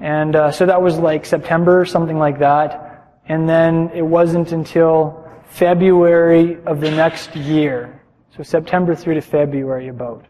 [0.00, 3.20] And uh, so that was like September, something like that.
[3.26, 8.00] And then it wasn't until February of the next year,
[8.38, 10.24] so September through to February about,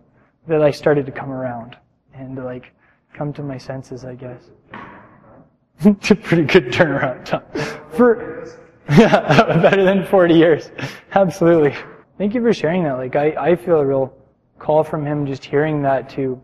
[0.46, 1.76] that I started to come around
[2.14, 2.72] and like
[3.12, 4.50] come to my senses, I guess.
[5.80, 7.44] it's a pretty good turnaround time.
[7.92, 8.48] For,
[8.90, 10.70] yeah, better than 40 years.
[11.12, 11.76] Absolutely.
[12.16, 12.94] Thank you for sharing that.
[12.94, 14.16] Like, I, I feel a real
[14.58, 16.40] call from him just hearing that to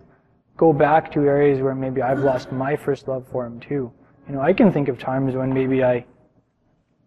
[0.57, 3.91] go back to areas where maybe I've lost my first love for him too.
[4.29, 6.05] You know, I can think of times when maybe I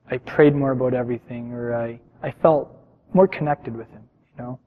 [0.10, 2.74] I prayed more about everything, or I, I felt
[3.14, 4.07] more connected with Him,
[4.38, 4.60] you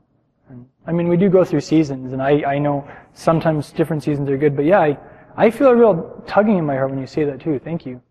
[0.86, 4.36] I mean, we do go through seasons, and I, I know sometimes different seasons are
[4.36, 4.98] good, but yeah, I,
[5.36, 7.60] I feel a real tugging in my heart when you say that too.
[7.60, 8.02] Thank you.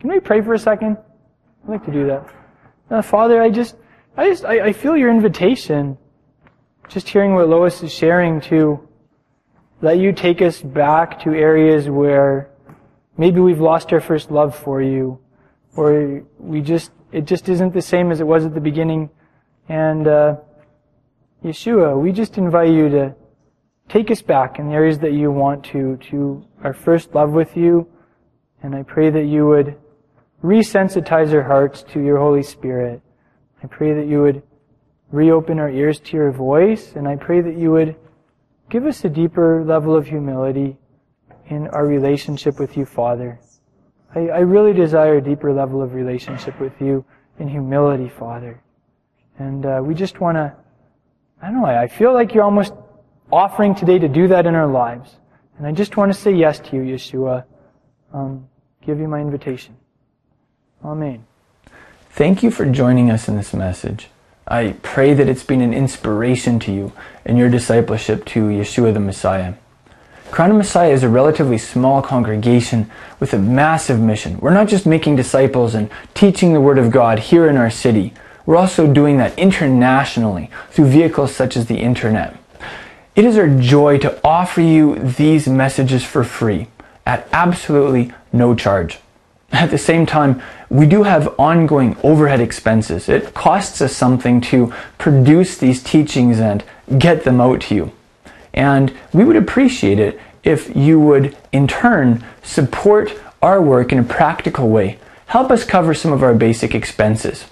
[0.00, 0.96] Can we pray for a second?
[1.64, 2.26] I'd like to do that.
[2.90, 3.76] Uh, Father, I just,
[4.16, 5.98] I just, I, I feel your invitation.
[6.88, 8.88] Just hearing what Lois is sharing to
[9.82, 12.50] let you take us back to areas where
[13.18, 15.18] Maybe we've lost our first love for you,
[15.74, 19.10] or we just, it just isn't the same as it was at the beginning.
[19.68, 20.36] And, uh,
[21.44, 23.14] Yeshua, we just invite you to
[23.88, 27.56] take us back in the areas that you want to, to our first love with
[27.56, 27.86] you.
[28.62, 29.76] And I pray that you would
[30.42, 33.02] resensitize our hearts to your Holy Spirit.
[33.62, 34.42] I pray that you would
[35.10, 36.94] reopen our ears to your voice.
[36.96, 37.96] And I pray that you would
[38.68, 40.76] give us a deeper level of humility
[41.46, 43.38] in our relationship with you, Father.
[44.14, 47.04] I, I really desire a deeper level of relationship with you
[47.38, 48.62] in humility, Father.
[49.38, 50.54] And uh, we just want to,
[51.40, 52.72] I don't know, I feel like you're almost
[53.30, 55.16] offering today to do that in our lives.
[55.58, 57.44] And I just want to say yes to you, Yeshua.
[58.12, 58.48] Um,
[58.84, 59.76] give you my invitation.
[60.84, 61.24] Amen.
[62.10, 64.08] Thank you for joining us in this message.
[64.46, 66.92] I pray that it's been an inspiration to you
[67.24, 69.54] in your discipleship to Yeshua the Messiah.
[70.30, 74.38] Crown of Messiah is a relatively small congregation with a massive mission.
[74.38, 78.12] We're not just making disciples and teaching the Word of God here in our city.
[78.48, 82.34] We're also doing that internationally through vehicles such as the internet.
[83.14, 86.68] It is our joy to offer you these messages for free
[87.04, 89.00] at absolutely no charge.
[89.52, 90.40] At the same time,
[90.70, 93.06] we do have ongoing overhead expenses.
[93.10, 96.64] It costs us something to produce these teachings and
[96.96, 97.92] get them out to you.
[98.54, 104.02] And we would appreciate it if you would, in turn, support our work in a
[104.02, 104.98] practical way.
[105.26, 107.44] Help us cover some of our basic expenses.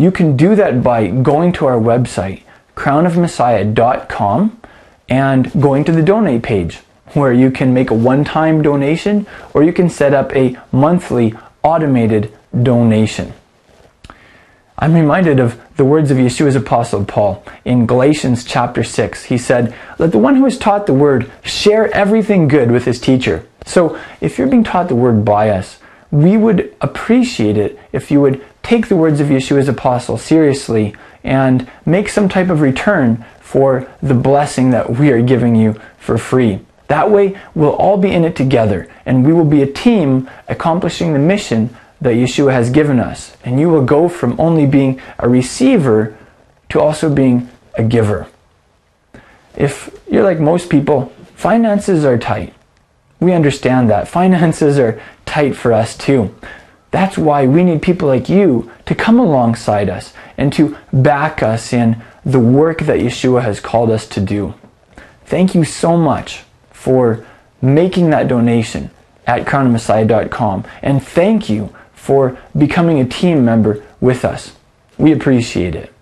[0.00, 2.40] You can do that by going to our website,
[2.74, 4.62] crownofmessiah.com,
[5.10, 6.76] and going to the donate page,
[7.12, 11.34] where you can make a one time donation or you can set up a monthly
[11.62, 12.32] automated
[12.62, 13.34] donation.
[14.78, 19.24] I'm reminded of the words of Yeshua's apostle Paul in Galatians chapter 6.
[19.24, 22.98] He said, Let the one who is taught the word share everything good with his
[23.00, 23.46] teacher.
[23.66, 25.76] So if you're being taught the word by us,
[26.10, 30.94] we would appreciate it if you would take the words of Yeshua's apostle seriously
[31.24, 36.16] and make some type of return for the blessing that we are giving you for
[36.16, 36.60] free.
[36.88, 41.12] That way, we'll all be in it together and we will be a team accomplishing
[41.12, 43.36] the mission that Yeshua has given us.
[43.44, 46.16] And you will go from only being a receiver
[46.70, 48.26] to also being a giver.
[49.56, 52.54] If you're like most people, finances are tight.
[53.20, 54.08] We understand that.
[54.08, 56.34] Finances are tight for us too.
[56.90, 61.72] That's why we need people like you to come alongside us and to back us
[61.72, 64.54] in the work that Yeshua has called us to do.
[65.24, 67.24] Thank you so much for
[67.62, 68.90] making that donation
[69.26, 70.64] at crownofmessiah.com.
[70.82, 74.56] And thank you for becoming a team member with us.
[74.98, 75.92] We appreciate it.